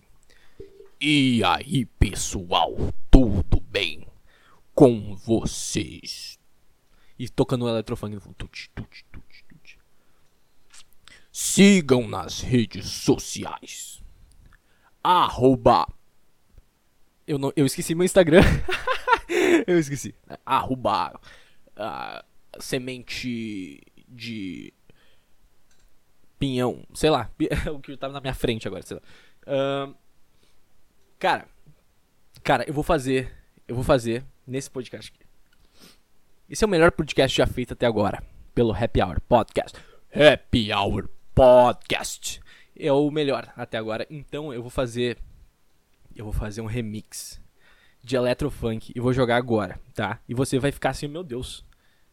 E 1.02 1.44
aí, 1.44 1.84
pessoal, 1.86 2.74
tudo 3.12 3.60
bem 3.60 4.08
com 4.74 5.16
vocês? 5.18 6.40
E 7.20 7.28
tocando 7.28 7.66
o 7.66 7.70
eletrofone 7.70 8.16
no 8.16 8.22
fundo. 8.22 8.36
Tut, 8.36 8.70
tut, 8.74 9.06
tut, 9.12 9.46
tut. 9.50 9.80
Sigam 11.34 12.08
nas 12.08 12.40
redes 12.40 12.86
sociais. 12.86 14.02
Arroba. 15.04 15.86
Eu, 17.28 17.38
não, 17.38 17.52
eu 17.56 17.66
esqueci 17.66 17.96
meu 17.96 18.06
Instagram. 18.06 18.42
eu 19.68 19.80
esqueci. 19.80 20.14
Arroba. 20.46 21.20
Uh, 21.78 22.24
semente 22.62 23.82
de 24.08 24.74
pinhão, 26.38 26.84
sei 26.94 27.10
lá, 27.10 27.32
o 27.74 27.80
que 27.80 27.96
tava 27.96 28.14
na 28.14 28.22
minha 28.22 28.34
frente 28.34 28.68
agora, 28.68 28.84
sei 28.84 28.98
lá. 28.98 29.04
Uh, 29.48 29.96
cara, 31.18 31.48
cara, 32.44 32.66
eu 32.68 32.74
vou 32.74 32.84
fazer, 32.84 33.32
eu 33.68 33.74
vou 33.74 33.84
fazer 33.84 34.26
nesse 34.46 34.70
podcast 34.70 35.12
aqui. 35.16 35.26
Esse 36.50 36.64
é 36.64 36.68
o 36.68 36.70
melhor 36.70 36.92
podcast 36.92 37.36
já 37.36 37.48
feito 37.48 37.74
até 37.74 37.86
agora, 37.86 38.22
pelo 38.54 38.74
Happy 38.74 39.02
Hour 39.02 39.22
Podcast. 39.22 39.80
Happy 40.14 40.72
Hour 40.74 41.10
Podcast 41.34 42.42
é 42.78 42.92
o 42.92 43.10
melhor 43.10 43.52
até 43.56 43.78
agora. 43.78 44.06
Então 44.10 44.54
eu 44.54 44.62
vou 44.62 44.70
fazer, 44.70 45.18
eu 46.16 46.26
vou 46.26 46.34
fazer 46.34 46.62
um 46.62 46.66
remix 46.66 47.42
de 48.04 48.16
Electrofunk 48.16 48.92
e 48.96 49.00
vou 49.00 49.14
jogar 49.14 49.38
agora, 49.38 49.80
tá? 49.94 50.20
E 50.28 50.34
você 50.34 50.60
vai 50.60 50.72
ficar 50.72 50.90
assim, 50.90 51.08
meu 51.08 51.24
Deus, 51.24 51.66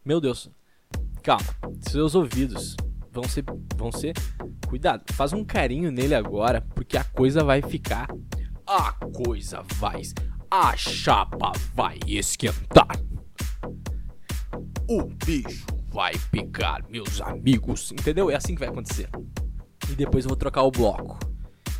meu 0.04 0.20
Deus. 0.20 0.50
Calma, 1.22 1.46
seus 1.80 2.14
ouvidos 2.14 2.76
vão 3.12 3.24
ser, 3.24 3.44
vão 3.76 3.92
ser, 3.92 4.14
cuidado, 4.68 5.12
faz 5.12 5.32
um 5.32 5.44
carinho 5.44 5.90
nele 5.90 6.14
agora, 6.14 6.60
porque 6.60 6.96
a 6.96 7.04
coisa 7.04 7.44
vai 7.44 7.60
ficar, 7.60 8.08
a 8.66 8.92
coisa 8.92 9.62
vai, 9.74 10.02
a 10.50 10.76
chapa 10.76 11.52
vai 11.74 11.98
esquentar. 12.06 13.00
O 14.88 15.04
bicho 15.04 15.66
vai 15.88 16.12
pegar, 16.30 16.84
meus 16.88 17.20
amigos, 17.20 17.92
entendeu? 17.92 18.30
É 18.30 18.36
assim 18.36 18.54
que 18.54 18.60
vai 18.60 18.68
acontecer. 18.68 19.08
E 19.90 19.94
depois 19.94 20.24
eu 20.24 20.28
vou 20.28 20.36
trocar 20.36 20.62
o 20.62 20.70
bloco. 20.70 21.18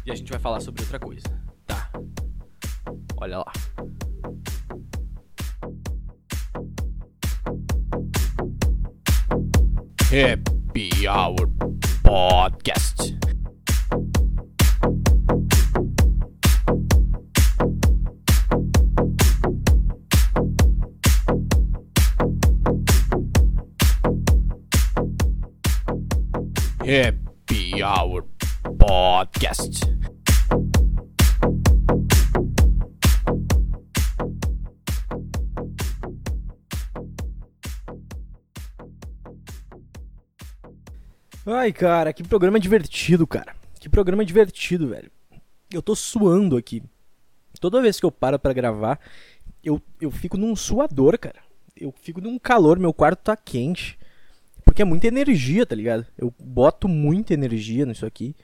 E 0.04 0.10
a 0.10 0.14
gente 0.14 0.30
vai 0.30 0.40
falar 0.40 0.60
sobre 0.60 0.82
outra 0.82 0.98
coisa? 0.98 1.49
Happy 10.10 11.06
Hour 11.06 11.46
Podcast. 12.02 13.14
Happy 26.84 27.82
Hour 27.82 28.24
Podcast. 28.64 29.99
Ai, 41.52 41.72
cara, 41.72 42.12
que 42.12 42.22
programa 42.22 42.60
divertido, 42.60 43.26
cara. 43.26 43.56
Que 43.80 43.88
programa 43.88 44.24
divertido, 44.24 44.88
velho. 44.88 45.10
Eu 45.72 45.82
tô 45.82 45.96
suando 45.96 46.56
aqui. 46.56 46.80
Toda 47.60 47.82
vez 47.82 47.98
que 47.98 48.06
eu 48.06 48.12
paro 48.12 48.38
para 48.38 48.52
gravar, 48.52 49.00
eu, 49.62 49.82
eu 50.00 50.12
fico 50.12 50.36
num 50.36 50.54
suador, 50.54 51.18
cara. 51.18 51.40
Eu 51.76 51.92
fico 52.02 52.20
num 52.20 52.38
calor, 52.38 52.78
meu 52.78 52.92
quarto 52.92 53.20
tá 53.20 53.36
quente. 53.36 53.98
Porque 54.64 54.82
é 54.82 54.84
muita 54.84 55.08
energia, 55.08 55.66
tá 55.66 55.74
ligado? 55.74 56.06
Eu 56.16 56.32
boto 56.38 56.86
muita 56.86 57.34
energia 57.34 57.84
nisso 57.84 58.06
aqui. 58.06 58.36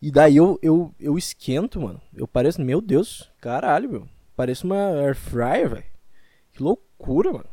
E 0.00 0.10
daí 0.10 0.36
eu, 0.36 0.60
eu, 0.62 0.94
eu 1.00 1.18
esquento, 1.18 1.80
mano. 1.80 2.00
Eu 2.14 2.28
pareço, 2.28 2.62
meu 2.62 2.80
Deus, 2.80 3.28
caralho, 3.40 3.90
meu. 3.90 4.08
Pareço 4.36 4.64
uma 4.64 5.00
air 5.00 5.16
fryer, 5.16 5.70
velho. 5.70 5.84
Que 6.52 6.62
loucura, 6.62 7.32
mano. 7.32 7.48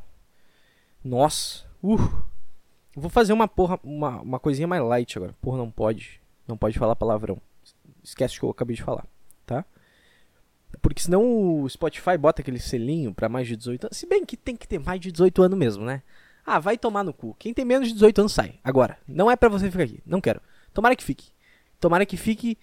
Nossa. 1.03 1.65
Uh. 1.81 2.34
Vou 2.95 3.09
fazer 3.09 3.33
uma 3.33 3.47
porra, 3.47 3.79
uma, 3.83 4.21
uma 4.21 4.39
coisinha 4.39 4.67
mais 4.67 4.81
light 4.81 5.17
agora. 5.17 5.35
Porra, 5.41 5.57
não 5.57 5.69
pode. 5.69 6.21
Não 6.47 6.55
pode 6.55 6.79
falar 6.79 6.95
palavrão. 6.95 7.37
Esquece 8.03 8.39
que 8.39 8.45
eu 8.45 8.49
acabei 8.49 8.75
de 8.75 8.83
falar, 8.83 9.05
tá? 9.45 9.65
Porque 10.81 11.01
senão 11.01 11.61
o 11.61 11.69
Spotify 11.69 12.17
bota 12.17 12.41
aquele 12.41 12.59
selinho 12.59 13.13
pra 13.13 13.27
mais 13.27 13.47
de 13.47 13.55
18 13.55 13.85
anos. 13.85 13.97
Se 13.97 14.05
bem 14.05 14.25
que 14.25 14.37
tem 14.37 14.55
que 14.55 14.67
ter 14.67 14.79
mais 14.79 14.99
de 14.99 15.11
18 15.11 15.43
anos 15.43 15.57
mesmo, 15.57 15.83
né? 15.83 16.03
Ah, 16.45 16.59
vai 16.59 16.77
tomar 16.77 17.03
no 17.03 17.11
cu. 17.11 17.35
Quem 17.39 17.53
tem 17.53 17.65
menos 17.65 17.87
de 17.87 17.93
18 17.95 18.19
anos 18.19 18.33
sai. 18.33 18.59
Agora. 18.63 18.97
Não 19.07 19.29
é 19.29 19.35
pra 19.35 19.49
você 19.49 19.69
ficar 19.71 19.83
aqui. 19.83 19.99
Não 20.05 20.21
quero. 20.21 20.39
Tomara 20.73 20.95
que 20.95 21.03
fique. 21.03 21.31
Tomara 21.79 22.05
que 22.05 22.17
fique. 22.17 22.57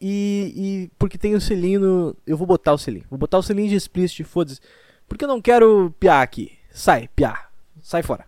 E, 0.00 0.52
e 0.56 0.90
porque 0.98 1.18
tem 1.18 1.34
o 1.34 1.40
selinho 1.40 1.80
no. 1.80 2.16
Eu 2.26 2.36
vou 2.36 2.46
botar 2.46 2.72
o 2.72 2.78
selinho. 2.78 3.06
Vou 3.10 3.18
botar 3.18 3.38
o 3.38 3.42
selinho 3.42 3.68
de 3.68 3.74
explicit, 3.74 4.22
foda-se. 4.22 4.60
Porque 5.08 5.24
eu 5.24 5.28
não 5.28 5.40
quero 5.40 5.92
piar 5.98 6.22
aqui. 6.22 6.52
Sai, 6.70 7.08
piar. 7.08 7.50
Sai 7.82 8.02
fora. 8.02 8.26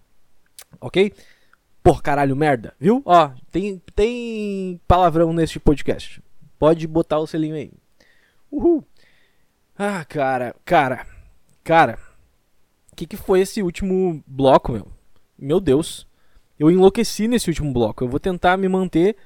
Ok? 0.80 1.12
Por 1.86 2.02
caralho, 2.02 2.34
merda, 2.34 2.74
viu? 2.80 3.00
Ó, 3.04 3.30
tem, 3.52 3.80
tem 3.94 4.80
palavrão 4.88 5.32
neste 5.32 5.60
podcast. 5.60 6.20
Pode 6.58 6.84
botar 6.84 7.20
o 7.20 7.28
selinho 7.28 7.54
aí. 7.54 7.70
Uhul. 8.50 8.84
Ah, 9.78 10.04
cara, 10.04 10.56
cara, 10.64 11.06
cara. 11.62 11.96
O 12.90 12.96
que, 12.96 13.06
que 13.06 13.16
foi 13.16 13.38
esse 13.38 13.62
último 13.62 14.20
bloco, 14.26 14.72
meu? 14.72 14.88
Meu 15.38 15.60
Deus. 15.60 16.08
Eu 16.58 16.72
enlouqueci 16.72 17.28
nesse 17.28 17.50
último 17.50 17.72
bloco. 17.72 18.02
Eu 18.02 18.08
vou 18.08 18.18
tentar 18.18 18.56
me 18.56 18.68
manter 18.68 19.16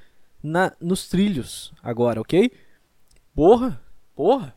na, 0.43 0.71
nos 0.79 1.09
trilhos 1.09 1.73
agora, 1.81 2.21
ok? 2.21 2.51
Porra, 3.33 3.81
porra. 4.15 4.55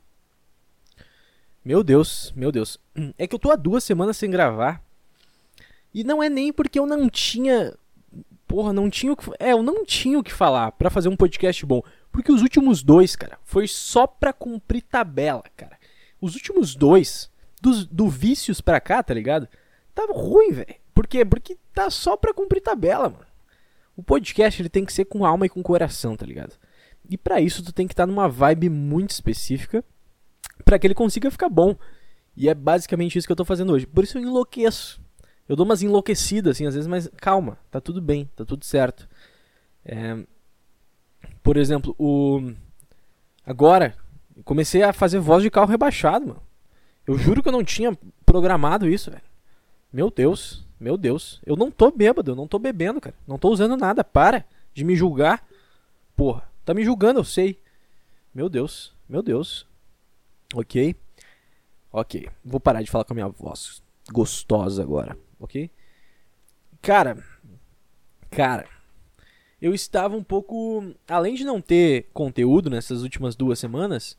Meu 1.64 1.82
Deus, 1.82 2.34
meu 2.36 2.52
Deus. 2.52 2.78
É 3.16 3.26
que 3.26 3.34
eu 3.34 3.38
tô 3.38 3.50
há 3.50 3.56
duas 3.56 3.82
semanas 3.82 4.18
sem 4.18 4.30
gravar. 4.30 4.84
E 5.94 6.04
não 6.04 6.22
é 6.22 6.28
nem 6.28 6.52
porque 6.52 6.78
eu 6.78 6.84
não 6.84 7.08
tinha 7.08 7.72
porra, 8.54 8.72
não 8.72 8.88
tinha 8.88 9.12
o 9.12 9.16
que. 9.16 9.28
É, 9.40 9.50
eu 9.50 9.64
não 9.64 9.84
tinha 9.84 10.16
o 10.16 10.22
que 10.22 10.32
falar 10.32 10.70
para 10.70 10.88
fazer 10.88 11.08
um 11.08 11.16
podcast 11.16 11.66
bom. 11.66 11.82
Porque 12.12 12.30
os 12.30 12.40
últimos 12.40 12.84
dois, 12.84 13.16
cara, 13.16 13.36
foi 13.42 13.66
só 13.66 14.06
pra 14.06 14.32
cumprir 14.32 14.82
tabela, 14.82 15.42
cara. 15.56 15.76
Os 16.20 16.34
últimos 16.34 16.76
dois, 16.76 17.28
dos, 17.60 17.84
do 17.84 18.08
Vícios 18.08 18.60
pra 18.60 18.80
cá, 18.80 19.02
tá 19.02 19.12
ligado? 19.12 19.48
Tava 19.92 20.12
ruim, 20.12 20.52
velho. 20.52 20.76
Por 20.94 21.04
quê? 21.08 21.24
Porque 21.24 21.58
tá 21.72 21.90
só 21.90 22.16
pra 22.16 22.32
cumprir 22.32 22.60
tabela, 22.60 23.08
mano. 23.08 23.26
O 23.96 24.04
podcast 24.04 24.62
ele 24.62 24.68
tem 24.68 24.84
que 24.84 24.92
ser 24.92 25.06
com 25.06 25.26
alma 25.26 25.46
e 25.46 25.48
com 25.48 25.60
coração, 25.60 26.16
tá 26.16 26.24
ligado? 26.24 26.54
E 27.10 27.18
para 27.18 27.40
isso 27.40 27.60
tu 27.60 27.72
tem 27.72 27.88
que 27.88 27.92
estar 27.92 28.04
tá 28.04 28.06
numa 28.06 28.28
vibe 28.28 28.68
muito 28.68 29.10
específica 29.10 29.84
para 30.64 30.78
que 30.78 30.86
ele 30.86 30.94
consiga 30.94 31.28
ficar 31.28 31.48
bom. 31.48 31.76
E 32.36 32.48
é 32.48 32.54
basicamente 32.54 33.18
isso 33.18 33.26
que 33.26 33.32
eu 33.32 33.36
tô 33.36 33.44
fazendo 33.44 33.72
hoje. 33.72 33.84
Por 33.84 34.04
isso 34.04 34.16
eu 34.16 34.22
enlouqueço. 34.22 35.03
Eu 35.48 35.56
dou 35.56 35.64
umas 35.64 35.82
enlouquecidas 35.82 36.56
assim 36.56 36.66
às 36.66 36.74
vezes, 36.74 36.88
mas 36.88 37.08
calma, 37.16 37.58
tá 37.70 37.80
tudo 37.80 38.00
bem, 38.00 38.28
tá 38.34 38.44
tudo 38.44 38.64
certo. 38.64 39.08
É... 39.84 40.18
Por 41.42 41.56
exemplo, 41.56 41.94
o 41.98 42.52
agora 43.44 43.96
comecei 44.44 44.82
a 44.82 44.92
fazer 44.92 45.18
voz 45.18 45.42
de 45.42 45.50
carro 45.50 45.70
rebaixado, 45.70 46.26
mano. 46.26 46.42
Eu 47.06 47.18
juro 47.18 47.42
que 47.42 47.48
eu 47.48 47.52
não 47.52 47.62
tinha 47.62 47.96
programado 48.24 48.88
isso, 48.88 49.10
velho. 49.10 49.22
Meu 49.92 50.10
Deus, 50.10 50.64
meu 50.80 50.96
Deus. 50.96 51.40
Eu 51.44 51.54
não 51.54 51.70
tô 51.70 51.90
bêbado, 51.90 52.30
eu 52.32 52.34
não 52.34 52.48
tô 52.48 52.58
bebendo, 52.58 53.00
cara. 53.00 53.14
Não 53.26 53.38
tô 53.38 53.50
usando 53.50 53.76
nada. 53.76 54.02
Para 54.02 54.44
de 54.72 54.84
me 54.84 54.96
julgar. 54.96 55.46
Porra, 56.16 56.42
tá 56.64 56.72
me 56.72 56.84
julgando, 56.84 57.20
eu 57.20 57.24
sei. 57.24 57.60
Meu 58.34 58.48
Deus, 58.48 58.94
meu 59.08 59.22
Deus. 59.22 59.66
Ok. 60.54 60.96
Ok. 61.92 62.28
Vou 62.42 62.58
parar 62.58 62.82
de 62.82 62.90
falar 62.90 63.04
com 63.04 63.12
a 63.12 63.16
minha 63.16 63.28
voz 63.28 63.82
gostosa 64.12 64.82
agora, 64.82 65.16
ok? 65.38 65.70
Cara, 66.80 67.22
cara, 68.30 68.66
eu 69.60 69.72
estava 69.72 70.16
um 70.16 70.22
pouco. 70.22 70.94
Além 71.08 71.34
de 71.34 71.44
não 71.44 71.60
ter 71.60 72.10
conteúdo 72.12 72.68
nessas 72.68 73.02
últimas 73.02 73.34
duas 73.34 73.58
semanas, 73.58 74.18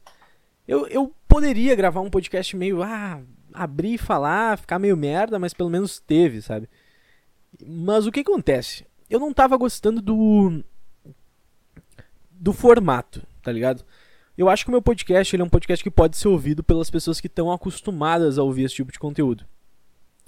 eu, 0.67 0.87
eu 0.87 1.13
poderia 1.27 1.75
gravar 1.75 2.01
um 2.01 2.09
podcast 2.09 2.55
meio. 2.57 2.81
Ah, 2.81 3.21
abrir 3.53 3.93
e 3.93 3.97
falar, 3.97 4.57
ficar 4.57 4.79
meio 4.79 4.97
merda, 4.97 5.37
mas 5.37 5.53
pelo 5.53 5.69
menos 5.69 5.99
teve, 5.99 6.41
sabe? 6.41 6.67
Mas 7.65 8.05
o 8.05 8.11
que 8.11 8.21
acontece? 8.21 8.85
Eu 9.09 9.19
não 9.19 9.31
tava 9.33 9.55
gostando 9.55 10.01
do. 10.01 10.63
do 12.31 12.51
formato, 12.51 13.21
tá 13.41 13.51
ligado? 13.51 13.85
Eu 14.37 14.49
acho 14.49 14.65
que 14.65 14.69
o 14.69 14.71
meu 14.71 14.81
podcast 14.81 15.33
ele 15.35 15.43
é 15.43 15.45
um 15.45 15.49
podcast 15.49 15.83
que 15.83 15.91
pode 15.91 16.17
ser 16.17 16.27
ouvido 16.27 16.63
pelas 16.63 16.89
pessoas 16.89 17.21
que 17.21 17.27
estão 17.27 17.51
acostumadas 17.51 18.37
a 18.37 18.43
ouvir 18.43 18.63
esse 18.63 18.75
tipo 18.75 18.91
de 18.91 18.99
conteúdo. 18.99 19.45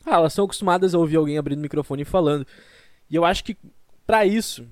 Ah, 0.09 0.15
elas 0.15 0.31
são 0.31 0.45
acostumadas 0.45 0.95
a 0.95 0.97
ouvir 0.97 1.17
alguém 1.17 1.37
abrindo 1.37 1.59
o 1.59 1.61
microfone 1.61 2.03
e 2.03 2.05
falando. 2.05 2.47
E 3.09 3.15
eu 3.15 3.25
acho 3.25 3.43
que 3.43 3.57
para 4.05 4.25
isso 4.25 4.65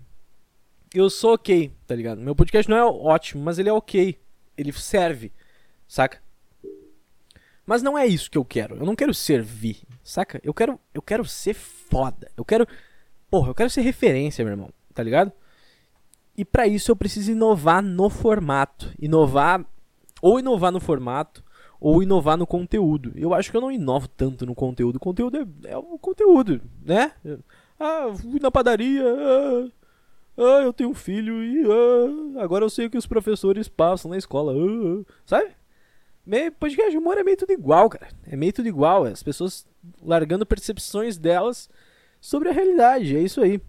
eu 0.93 1.09
sou 1.09 1.33
ok, 1.33 1.73
tá 1.85 1.93
ligado? 1.93 2.21
Meu 2.21 2.33
podcast 2.33 2.69
não 2.69 2.77
é 2.77 2.85
ótimo, 2.85 3.43
mas 3.43 3.59
ele 3.59 3.67
é 3.67 3.73
ok. 3.73 4.17
Ele 4.57 4.71
serve, 4.71 5.33
saca? 5.89 6.21
Mas 7.65 7.83
não 7.83 7.97
é 7.97 8.07
isso 8.07 8.31
que 8.31 8.37
eu 8.37 8.45
quero. 8.45 8.77
Eu 8.77 8.85
não 8.85 8.95
quero 8.95 9.13
servir, 9.13 9.81
saca? 10.01 10.39
Eu 10.41 10.53
quero, 10.53 10.79
eu 10.93 11.01
quero 11.01 11.25
ser 11.25 11.53
foda. 11.53 12.31
Eu 12.37 12.45
quero, 12.45 12.65
porra, 13.29 13.49
eu 13.49 13.55
quero 13.55 13.69
ser 13.69 13.81
referência, 13.81 14.45
meu 14.45 14.53
irmão, 14.53 14.69
tá 14.93 15.03
ligado? 15.03 15.33
E 16.37 16.45
para 16.45 16.65
isso 16.65 16.91
eu 16.91 16.95
preciso 16.95 17.33
inovar 17.33 17.83
no 17.83 18.09
formato, 18.09 18.93
inovar 18.97 19.65
ou 20.21 20.39
inovar 20.39 20.71
no 20.71 20.79
formato 20.79 21.43
ou 21.79 22.01
inovar 22.01 22.37
no 22.37 22.47
conteúdo. 22.47 23.11
Eu 23.15 23.33
acho 23.33 23.51
que 23.51 23.57
eu 23.57 23.61
não 23.61 23.71
inovo 23.71 24.07
tanto 24.07 24.45
no 24.45 24.55
conteúdo. 24.55 24.95
O 24.95 24.99
conteúdo 24.99 25.37
é, 25.37 25.71
é 25.71 25.77
o 25.77 25.97
conteúdo, 25.97 26.61
né? 26.83 27.11
Ah, 27.79 28.13
fui 28.15 28.39
na 28.39 28.49
padaria. 28.51 29.03
Ah, 29.03 29.67
ah 30.37 30.61
eu 30.63 30.73
tenho 30.73 30.89
um 30.89 30.95
filho 30.95 31.43
e 31.43 31.63
ah, 31.63 32.43
agora 32.43 32.65
eu 32.65 32.69
sei 32.69 32.87
o 32.87 32.89
que 32.89 32.97
os 32.97 33.05
professores 33.05 33.67
passam 33.67 34.11
na 34.11 34.17
escola. 34.17 34.53
Ah, 34.53 35.01
ah 35.01 35.13
sabe? 35.25 35.51
Meio, 36.25 36.51
podcast 36.53 36.89
de 36.89 36.97
humor 36.97 37.17
é 37.17 37.23
meio 37.23 37.37
tudo 37.37 37.51
igual, 37.51 37.87
cara. 37.87 38.07
É 38.25 38.35
meio 38.35 38.51
tudo 38.51 38.67
igual. 38.67 39.03
As 39.05 39.21
pessoas 39.21 39.67
largando 40.01 40.45
percepções 40.45 41.17
delas 41.17 41.69
sobre 42.19 42.49
a 42.49 42.51
realidade. 42.51 43.15
É 43.15 43.21
isso 43.21 43.41
aí. 43.41 43.61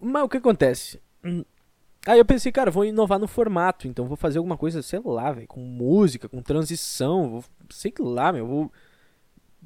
Mas 0.00 0.24
o 0.24 0.28
que 0.28 0.38
acontece? 0.38 1.00
Aí 2.06 2.18
eu 2.18 2.24
pensei, 2.24 2.50
cara, 2.50 2.70
vou 2.70 2.84
inovar 2.84 3.18
no 3.18 3.28
formato. 3.28 3.86
Então 3.86 4.06
vou 4.06 4.16
fazer 4.16 4.38
alguma 4.38 4.56
coisa, 4.56 4.82
sei 4.82 5.00
lá, 5.04 5.32
velho, 5.32 5.46
com 5.46 5.60
música, 5.60 6.28
com 6.28 6.42
transição. 6.42 7.30
Vou, 7.30 7.44
sei 7.70 7.92
lá, 8.00 8.32
meu. 8.32 8.46
Vou 8.46 8.72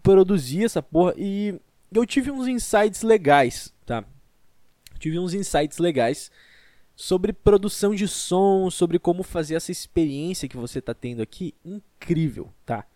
produzir 0.02 0.64
essa 0.64 0.82
porra. 0.82 1.14
E 1.16 1.58
eu 1.92 2.04
tive 2.04 2.30
uns 2.30 2.46
insights 2.46 3.02
legais, 3.02 3.72
tá? 3.86 4.04
Tive 4.98 5.18
uns 5.18 5.32
insights 5.34 5.78
legais 5.78 6.30
sobre 6.94 7.32
produção 7.32 7.94
de 7.94 8.08
som, 8.08 8.70
sobre 8.70 8.98
como 8.98 9.22
fazer 9.22 9.54
essa 9.54 9.72
experiência 9.72 10.48
que 10.48 10.56
você 10.56 10.78
está 10.78 10.94
tendo 10.94 11.22
aqui 11.22 11.54
incrível, 11.64 12.52
tá? 12.64 12.86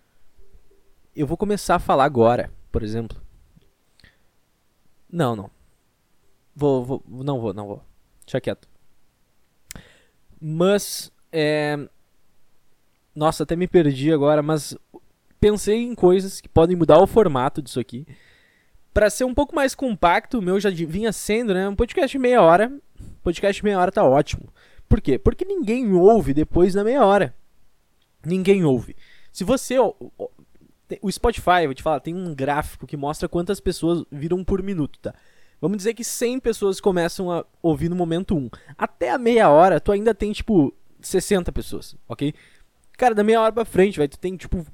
Eu 1.15 1.27
vou 1.27 1.37
começar 1.37 1.77
a 1.77 1.81
falar 1.81 2.05
agora, 2.05 2.51
por 2.71 2.83
exemplo. 2.83 3.21
Não, 5.11 5.35
não. 5.35 5.51
Vou, 6.55 6.85
vou 6.85 7.05
não 7.07 7.41
vou, 7.41 7.53
não 7.53 7.67
vou. 7.67 7.85
Deixa 8.25 8.41
quieto. 8.41 8.70
Mas, 10.41 11.13
é... 11.33 11.79
Nossa, 13.15 13.43
até 13.43 13.55
me 13.57 13.69
perdi 13.69 14.13
agora, 14.13 14.43
mas 14.43 14.77
pensei 15.41 15.83
em 15.83 15.95
coisas 15.95 16.41
que 16.41 16.49
podem 16.49 16.77
mudar 16.77 16.99
o 16.99 17.07
formato 17.07 17.61
disso 17.61 17.81
aqui. 17.81 18.07
Para 18.95 19.11
ser 19.11 19.25
um 19.25 19.35
pouco 19.35 19.55
mais 19.55 19.75
compacto, 19.75 20.39
o 20.39 20.43
meu 20.43 20.59
já 20.59 20.71
vinha 20.71 21.13
sendo, 21.13 21.53
né? 21.53 21.69
Um 21.69 21.77
podcast 21.77 22.17
meia 22.19 22.43
hora 22.43 22.73
podcast 23.23 23.63
meia 23.63 23.79
hora 23.79 23.93
tá 23.93 24.05
ótimo. 24.05 24.53
Por 24.89 25.01
quê? 25.01 25.19
Porque 25.19 25.45
ninguém 25.45 25.93
ouve 25.93 26.35
depois 26.35 26.75
da 26.75 26.83
meia 26.83 27.05
hora. 27.05 27.35
Ninguém 28.25 28.65
ouve. 28.65 28.97
Se 29.33 29.45
você. 29.45 29.77
O 31.01 31.13
Spotify, 31.13 31.67
vou 31.67 31.75
te 31.75 31.83
falar, 31.83 32.01
tem 32.01 32.15
um 32.15 32.35
gráfico 32.35 32.87
que 32.87 32.97
mostra 32.97 33.29
quantas 33.29 33.61
pessoas 33.61 34.05
viram 34.11 34.43
por 34.43 34.61
minuto, 34.61 34.99
tá? 34.99 35.15
Vamos 35.61 35.79
dizer 35.79 35.95
que 35.95 36.03
100 36.05 36.41
pessoas 36.41 36.81
começam 36.81 37.31
a 37.31 37.45
ouvir 37.63 37.89
no 37.89 37.97
momento 37.97 38.37
1. 38.37 38.51
Até 38.79 39.11
a 39.11 39.19
meia 39.19 39.51
hora, 39.51 39.81
tu 39.81 39.93
ainda 39.93 40.15
tem, 40.15 40.33
tipo, 40.33 40.73
60 41.01 41.53
pessoas, 41.53 41.97
ok? 42.09 42.35
Cara, 42.97 43.15
da 43.15 43.25
meia 43.25 43.41
hora 43.41 43.53
pra 43.53 43.65
frente, 43.65 43.99
vai, 43.99 44.09
tu 44.09 44.19
tem, 44.19 44.37
tipo, 44.37 44.67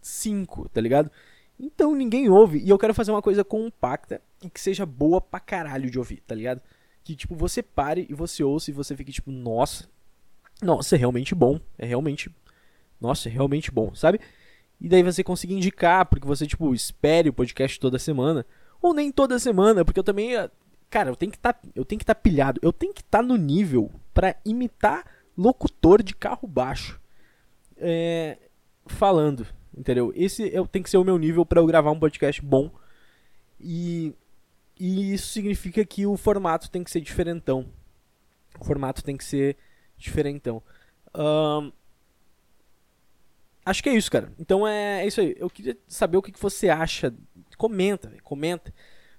5, 0.00 0.68
tá 0.70 0.80
ligado? 0.80 1.10
Então 1.58 1.94
ninguém 1.94 2.30
ouve. 2.30 2.58
E 2.58 2.70
eu 2.70 2.78
quero 2.78 2.94
fazer 2.94 3.10
uma 3.10 3.20
coisa 3.20 3.44
compacta 3.44 4.22
e 4.42 4.48
que 4.48 4.60
seja 4.60 4.86
boa 4.86 5.20
pra 5.20 5.38
caralho 5.38 5.90
de 5.90 5.98
ouvir, 5.98 6.22
tá 6.26 6.34
ligado? 6.34 6.62
que 7.02 7.16
tipo 7.16 7.34
você 7.34 7.62
pare 7.62 8.06
e 8.08 8.14
você 8.14 8.42
ouça 8.42 8.70
e 8.70 8.74
você 8.74 8.96
fique 8.96 9.12
tipo, 9.12 9.30
nossa, 9.30 9.88
nossa, 10.62 10.94
é 10.94 10.98
realmente 10.98 11.34
bom, 11.34 11.60
é 11.78 11.86
realmente, 11.86 12.30
nossa, 13.00 13.28
é 13.28 13.32
realmente 13.32 13.70
bom, 13.70 13.94
sabe? 13.94 14.20
E 14.80 14.88
daí 14.88 15.02
você 15.02 15.22
conseguir 15.24 15.54
indicar, 15.54 16.06
porque 16.06 16.26
você 16.26 16.46
tipo 16.46 16.74
espere 16.74 17.28
o 17.28 17.32
podcast 17.32 17.78
toda 17.80 17.98
semana, 17.98 18.46
ou 18.80 18.94
nem 18.94 19.10
toda 19.10 19.38
semana, 19.38 19.84
porque 19.84 20.00
eu 20.00 20.04
também, 20.04 20.36
ah, 20.36 20.50
cara, 20.88 21.10
eu 21.10 21.16
tenho 21.16 21.30
que 21.30 21.38
estar, 21.38 21.52
tá, 21.52 21.60
estar 21.76 22.04
tá 22.04 22.14
pilhado, 22.14 22.60
eu 22.62 22.72
tenho 22.72 22.92
que 22.92 23.02
estar 23.02 23.18
tá 23.18 23.24
no 23.24 23.36
nível 23.36 23.90
para 24.14 24.36
imitar 24.44 25.04
locutor 25.36 26.02
de 26.02 26.14
carro 26.14 26.46
baixo, 26.46 27.00
é, 27.76 28.38
falando, 28.86 29.46
entendeu? 29.76 30.12
Esse 30.14 30.54
eu 30.54 30.66
tem 30.66 30.82
que 30.82 30.90
ser 30.90 30.98
o 30.98 31.04
meu 31.04 31.18
nível 31.18 31.46
para 31.46 31.60
eu 31.60 31.66
gravar 31.66 31.90
um 31.90 31.98
podcast 31.98 32.42
bom. 32.42 32.70
E 33.58 34.14
e 34.80 35.12
isso 35.12 35.26
significa 35.26 35.84
que 35.84 36.06
o 36.06 36.16
formato 36.16 36.70
tem 36.70 36.82
que 36.82 36.90
ser 36.90 37.02
diferentão. 37.02 37.66
O 38.58 38.64
formato 38.64 39.04
tem 39.04 39.14
que 39.14 39.24
ser 39.24 39.58
diferentão. 39.98 40.62
Um, 41.14 41.70
acho 43.62 43.82
que 43.82 43.90
é 43.90 43.94
isso, 43.94 44.10
cara. 44.10 44.32
Então 44.38 44.66
é, 44.66 45.02
é, 45.02 45.06
isso 45.06 45.20
aí. 45.20 45.36
Eu 45.38 45.50
queria 45.50 45.76
saber 45.86 46.16
o 46.16 46.22
que, 46.22 46.32
que 46.32 46.40
você 46.40 46.70
acha. 46.70 47.14
Comenta, 47.60 48.08
véio, 48.08 48.22
comenta. 48.22 48.72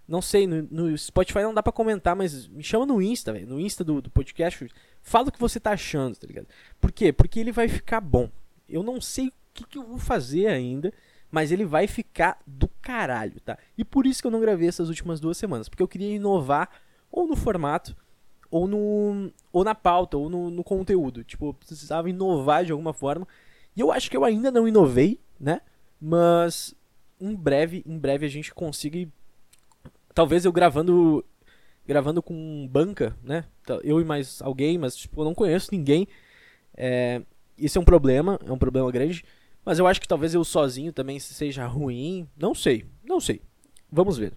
Não 0.07 0.21
sei, 0.21 0.47
no, 0.47 0.63
no, 0.63 0.97
Spotify 0.97 1.43
não 1.43 1.53
dá 1.53 1.61
pra 1.61 1.71
comentar, 1.71 2.15
mas 2.15 2.47
me 2.47 2.63
chama 2.63 2.85
no 2.85 2.99
Insta, 3.01 3.31
velho. 3.31 3.47
No 3.47 3.59
Insta 3.59 3.83
do, 3.83 4.01
do 4.01 4.09
podcast. 4.09 4.67
Fala 5.03 5.29
o 5.29 5.31
que 5.31 5.39
você 5.39 5.59
tá 5.59 5.71
achando, 5.71 6.17
tá 6.17 6.25
ligado? 6.25 6.47
Por 6.79 6.91
quê? 6.91 7.13
Porque 7.13 7.39
ele 7.39 7.51
vai 7.51 7.67
ficar 7.67 8.01
bom. 8.01 8.29
Eu 8.67 8.81
não 8.81 8.99
sei 8.99 9.27
o 9.27 9.33
que, 9.53 9.63
que 9.65 9.77
eu 9.77 9.83
vou 9.83 9.99
fazer 9.99 10.47
ainda 10.47 10.91
mas 11.31 11.51
ele 11.51 11.63
vai 11.63 11.87
ficar 11.87 12.39
do 12.45 12.67
caralho, 12.81 13.39
tá? 13.39 13.57
E 13.77 13.85
por 13.85 14.05
isso 14.05 14.21
que 14.21 14.27
eu 14.27 14.31
não 14.31 14.41
gravei 14.41 14.67
essas 14.67 14.89
últimas 14.89 15.21
duas 15.21 15.37
semanas, 15.37 15.69
porque 15.69 15.81
eu 15.81 15.87
queria 15.87 16.13
inovar 16.13 16.69
ou 17.09 17.25
no 17.25 17.37
formato, 17.37 17.95
ou 18.49 18.67
no 18.67 19.31
ou 19.51 19.63
na 19.63 19.73
pauta, 19.73 20.17
ou 20.17 20.29
no, 20.29 20.49
no 20.49 20.63
conteúdo. 20.63 21.23
Tipo, 21.23 21.47
eu 21.47 21.53
precisava 21.53 22.09
inovar 22.09 22.65
de 22.65 22.73
alguma 22.73 22.91
forma. 22.91 23.25
E 23.75 23.79
eu 23.79 23.91
acho 23.91 24.11
que 24.11 24.17
eu 24.17 24.25
ainda 24.25 24.51
não 24.51 24.67
inovei, 24.67 25.21
né? 25.39 25.61
Mas 26.01 26.75
em 27.21 27.35
breve, 27.35 27.83
em 27.85 27.97
breve 27.97 28.25
a 28.25 28.29
gente 28.29 28.53
consiga 28.53 29.07
talvez 30.13 30.43
eu 30.43 30.51
gravando 30.51 31.23
gravando 31.85 32.21
com 32.21 32.67
banca, 32.69 33.15
né? 33.23 33.45
Eu 33.83 33.99
e 33.99 34.05
mais 34.05 34.41
alguém, 34.41 34.77
mas 34.77 34.95
tipo, 34.95 35.21
eu 35.21 35.25
não 35.25 35.33
conheço 35.33 35.69
ninguém. 35.71 36.07
É, 36.75 37.21
isso 37.57 37.77
é 37.77 37.81
um 37.81 37.85
problema, 37.85 38.39
é 38.45 38.51
um 38.51 38.57
problema 38.57 38.91
grande. 38.91 39.23
Mas 39.63 39.77
eu 39.77 39.85
acho 39.85 40.01
que 40.01 40.07
talvez 40.07 40.33
eu 40.33 40.43
sozinho 40.43 40.91
também 40.91 41.19
seja 41.19 41.65
ruim. 41.67 42.27
Não 42.37 42.55
sei, 42.55 42.85
não 43.03 43.19
sei. 43.19 43.41
Vamos 43.91 44.17
ver. 44.17 44.33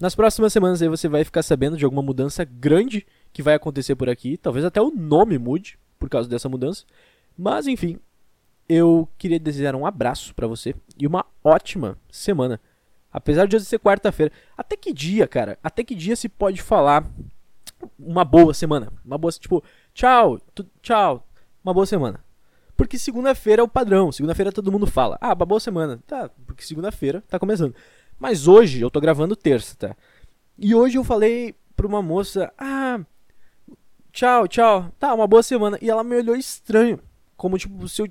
Nas 0.00 0.14
próximas 0.14 0.52
semanas 0.52 0.82
aí 0.82 0.88
você 0.88 1.08
vai 1.08 1.24
ficar 1.24 1.42
sabendo 1.42 1.76
de 1.76 1.84
alguma 1.84 2.02
mudança 2.02 2.44
grande 2.44 3.06
que 3.32 3.42
vai 3.42 3.54
acontecer 3.54 3.94
por 3.94 4.08
aqui. 4.08 4.36
Talvez 4.36 4.64
até 4.64 4.80
o 4.80 4.90
nome 4.90 5.38
mude 5.38 5.78
por 5.98 6.08
causa 6.08 6.28
dessa 6.28 6.48
mudança. 6.48 6.84
Mas 7.38 7.66
enfim, 7.66 7.98
eu 8.68 9.08
queria 9.18 9.38
desejar 9.38 9.74
um 9.74 9.86
abraço 9.86 10.34
para 10.34 10.46
você 10.46 10.74
e 10.98 11.06
uma 11.06 11.24
ótima 11.42 11.98
semana. 12.10 12.60
Apesar 13.12 13.46
de 13.46 13.54
hoje 13.54 13.64
ser 13.64 13.78
quarta-feira. 13.78 14.32
Até 14.56 14.76
que 14.76 14.92
dia, 14.92 15.26
cara? 15.28 15.58
Até 15.62 15.84
que 15.84 15.94
dia 15.94 16.16
se 16.16 16.28
pode 16.28 16.60
falar 16.60 17.06
uma 17.98 18.24
boa 18.24 18.52
semana? 18.52 18.92
Uma 19.04 19.16
boa, 19.16 19.30
tipo, 19.32 19.62
tchau, 19.92 20.40
tu, 20.54 20.66
tchau, 20.82 21.24
uma 21.62 21.72
boa 21.72 21.86
semana. 21.86 22.24
Porque 22.76 22.98
segunda-feira 22.98 23.62
é 23.62 23.64
o 23.64 23.68
padrão. 23.68 24.10
Segunda-feira 24.10 24.50
todo 24.50 24.72
mundo 24.72 24.86
fala. 24.86 25.16
Ah, 25.20 25.32
uma 25.32 25.46
boa 25.46 25.60
semana. 25.60 26.00
Tá, 26.06 26.28
porque 26.46 26.64
segunda-feira 26.64 27.22
tá 27.28 27.38
começando. 27.38 27.74
Mas 28.18 28.48
hoje 28.48 28.80
eu 28.80 28.90
tô 28.90 29.00
gravando 29.00 29.36
terça, 29.36 29.76
tá? 29.76 29.96
E 30.58 30.74
hoje 30.74 30.98
eu 30.98 31.04
falei 31.04 31.54
pra 31.76 31.86
uma 31.86 32.02
moça: 32.02 32.52
Ah, 32.58 33.00
tchau, 34.12 34.48
tchau. 34.48 34.90
Tá, 34.98 35.14
uma 35.14 35.26
boa 35.26 35.42
semana. 35.42 35.78
E 35.80 35.88
ela 35.88 36.02
me 36.02 36.16
olhou 36.16 36.34
estranho. 36.34 36.98
Como 37.36 37.58
tipo, 37.58 37.88
se 37.88 38.02
eu. 38.02 38.08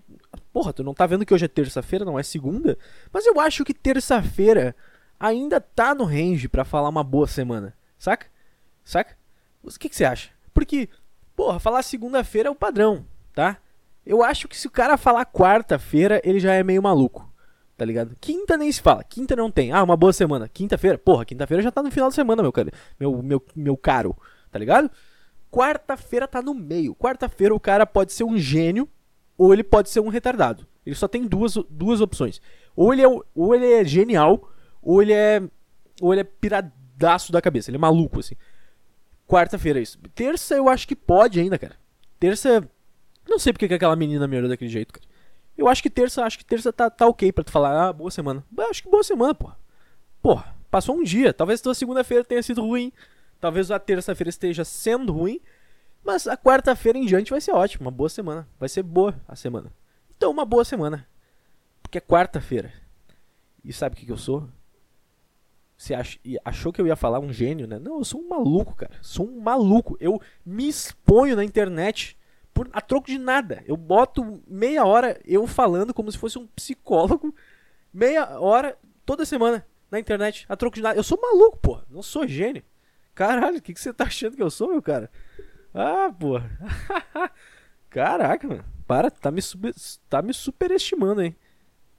Porra, 0.53 0.71
tu 0.71 0.83
não 0.83 0.93
tá 0.93 1.07
vendo 1.07 1.25
que 1.25 1.33
hoje 1.33 1.45
é 1.45 1.47
terça-feira, 1.47 2.05
não 2.05 2.19
é 2.19 2.21
segunda? 2.21 2.77
Mas 3.11 3.25
eu 3.25 3.39
acho 3.39 3.65
que 3.65 3.73
terça-feira 3.73 4.75
ainda 5.19 5.59
tá 5.59 5.95
no 5.95 6.03
range 6.03 6.47
para 6.47 6.63
falar 6.63 6.89
uma 6.89 7.03
boa 7.03 7.25
semana. 7.25 7.75
Saca? 7.97 8.27
Saca? 8.83 9.17
O 9.63 9.69
que, 9.71 9.89
você 9.89 10.05
acha? 10.05 10.29
Porque, 10.53 10.87
porra, 11.35 11.59
falar 11.59 11.81
segunda-feira 11.81 12.49
é 12.49 12.51
o 12.51 12.55
padrão, 12.55 13.03
tá? 13.33 13.57
Eu 14.05 14.21
acho 14.21 14.47
que 14.47 14.55
se 14.55 14.67
o 14.67 14.71
cara 14.71 14.95
falar 14.95 15.25
quarta-feira, 15.25 16.21
ele 16.23 16.39
já 16.39 16.53
é 16.53 16.61
meio 16.61 16.83
maluco. 16.83 17.27
Tá 17.75 17.83
ligado? 17.83 18.15
Quinta 18.21 18.55
nem 18.55 18.71
se 18.71 18.81
fala. 18.81 19.03
Quinta 19.03 19.35
não 19.35 19.49
tem. 19.49 19.71
Ah, 19.71 19.81
uma 19.81 19.97
boa 19.97 20.13
semana. 20.13 20.47
Quinta-feira. 20.47 20.97
Porra, 20.97 21.25
quinta-feira 21.25 21.63
já 21.63 21.71
tá 21.71 21.81
no 21.81 21.89
final 21.89 22.09
de 22.09 22.15
semana, 22.15 22.43
meu 22.43 22.51
cara. 22.51 22.71
Meu, 22.99 23.23
meu, 23.23 23.43
meu 23.55 23.75
caro. 23.75 24.15
Tá 24.51 24.59
ligado? 24.59 24.91
Quarta-feira 25.49 26.27
tá 26.27 26.41
no 26.41 26.53
meio. 26.53 26.93
Quarta-feira 26.93 27.55
o 27.55 27.59
cara 27.59 27.87
pode 27.87 28.13
ser 28.13 28.23
um 28.23 28.37
gênio 28.37 28.87
ou 29.37 29.53
ele 29.53 29.63
pode 29.63 29.89
ser 29.89 29.99
um 29.99 30.09
retardado. 30.09 30.67
Ele 30.85 30.95
só 30.95 31.07
tem 31.07 31.25
duas, 31.25 31.55
duas 31.69 32.01
opções. 32.01 32.41
Ou 32.75 32.93
ele, 32.93 33.03
é, 33.03 33.07
ou 33.07 33.55
ele 33.55 33.65
é 33.65 33.85
genial, 33.85 34.51
ou 34.81 35.01
ele 35.01 35.13
é. 35.13 35.41
Ou 36.01 36.13
ele 36.13 36.21
é 36.21 36.23
piradaço 36.23 37.31
da 37.31 37.41
cabeça. 37.41 37.69
Ele 37.69 37.77
é 37.77 37.79
maluco, 37.79 38.19
assim. 38.19 38.35
Quarta-feira 39.27 39.79
é 39.79 39.83
isso. 39.83 39.99
Terça 40.13 40.55
eu 40.55 40.67
acho 40.67 40.87
que 40.87 40.95
pode 40.95 41.39
ainda, 41.39 41.57
cara. 41.57 41.75
Terça 42.19 42.67
não 43.27 43.39
sei 43.39 43.53
porque 43.53 43.67
que 43.67 43.73
aquela 43.73 43.95
menina 43.95 44.27
me 44.27 44.37
olhou 44.37 44.49
daquele 44.49 44.69
jeito, 44.69 44.93
cara. 44.93 45.05
Eu 45.57 45.67
acho 45.67 45.83
que 45.83 45.89
terça, 45.89 46.23
acho 46.23 46.37
que 46.37 46.45
terça 46.45 46.73
tá, 46.73 46.89
tá 46.89 47.07
ok 47.07 47.31
pra 47.31 47.43
tu 47.43 47.51
falar, 47.51 47.89
ah, 47.89 47.93
boa 47.93 48.09
semana. 48.09 48.43
Eu 48.57 48.69
acho 48.69 48.83
que 48.83 48.89
boa 48.89 49.03
semana, 49.03 49.33
porra. 49.33 49.57
Porra, 50.21 50.55
passou 50.69 50.95
um 50.95 51.03
dia. 51.03 51.31
Talvez 51.31 51.61
tua 51.61 51.75
segunda-feira 51.75 52.23
tenha 52.23 52.41
sido 52.41 52.61
ruim. 52.61 52.91
Talvez 53.39 53.69
a 53.69 53.77
terça-feira 53.77 54.29
esteja 54.29 54.65
sendo 54.65 55.13
ruim. 55.13 55.39
Mas 56.03 56.27
a 56.27 56.35
quarta-feira 56.35 56.97
em 56.97 57.05
diante 57.05 57.31
vai 57.31 57.39
ser 57.39 57.51
ótimo. 57.51 57.85
Uma 57.85 57.91
boa 57.91 58.09
semana. 58.09 58.47
Vai 58.59 58.67
ser 58.67 58.83
boa 58.83 59.15
a 59.27 59.35
semana. 59.35 59.71
Então, 60.15 60.31
uma 60.31 60.45
boa 60.45 60.65
semana. 60.65 61.07
Porque 61.81 61.97
é 61.97 62.01
quarta-feira. 62.01 62.73
E 63.63 63.71
sabe 63.71 63.95
o 63.95 63.97
que, 63.97 64.05
que 64.05 64.11
eu 64.11 64.17
sou? 64.17 64.47
Você 65.77 65.93
ach... 65.93 66.17
achou 66.43 66.71
que 66.71 66.81
eu 66.81 66.87
ia 66.87 66.95
falar 66.95 67.19
um 67.19 67.31
gênio, 67.31 67.67
né? 67.67 67.79
Não, 67.79 67.97
eu 67.99 68.05
sou 68.05 68.21
um 68.21 68.27
maluco, 68.27 68.75
cara. 68.75 68.93
Sou 69.01 69.27
um 69.27 69.39
maluco. 69.39 69.97
Eu 69.99 70.21
me 70.45 70.67
exponho 70.67 71.35
na 71.35 71.43
internet 71.43 72.17
por, 72.53 72.69
a 72.71 72.81
troco 72.81 73.07
de 73.07 73.17
nada. 73.17 73.63
Eu 73.65 73.75
boto 73.75 74.41
meia 74.47 74.85
hora 74.85 75.19
eu 75.25 75.47
falando 75.47 75.93
como 75.93 76.11
se 76.11 76.17
fosse 76.17 76.37
um 76.37 76.47
psicólogo, 76.47 77.33
meia 77.93 78.39
hora 78.39 78.77
toda 79.05 79.25
semana 79.25 79.65
na 79.89 79.99
internet, 79.99 80.45
a 80.47 80.55
troco 80.55 80.75
de 80.75 80.81
nada. 80.81 80.97
Eu 80.97 81.03
sou 81.03 81.19
maluco, 81.19 81.57
pô. 81.57 81.79
Não 81.89 82.01
sou 82.01 82.27
gênio. 82.27 82.63
Caralho, 83.15 83.57
o 83.57 83.61
que, 83.61 83.73
que 83.73 83.79
você 83.79 83.93
tá 83.93 84.05
achando 84.05 84.35
que 84.35 84.43
eu 84.43 84.49
sou, 84.49 84.69
meu 84.69 84.81
cara? 84.81 85.09
Ah, 85.73 86.11
pô. 86.17 86.39
Caraca, 87.89 88.47
mano. 88.47 88.65
Para, 88.87 89.09
tá 89.09 89.31
me, 89.31 89.41
super, 89.41 89.73
tá 90.09 90.21
me 90.21 90.33
superestimando, 90.33 91.21
hein? 91.21 91.35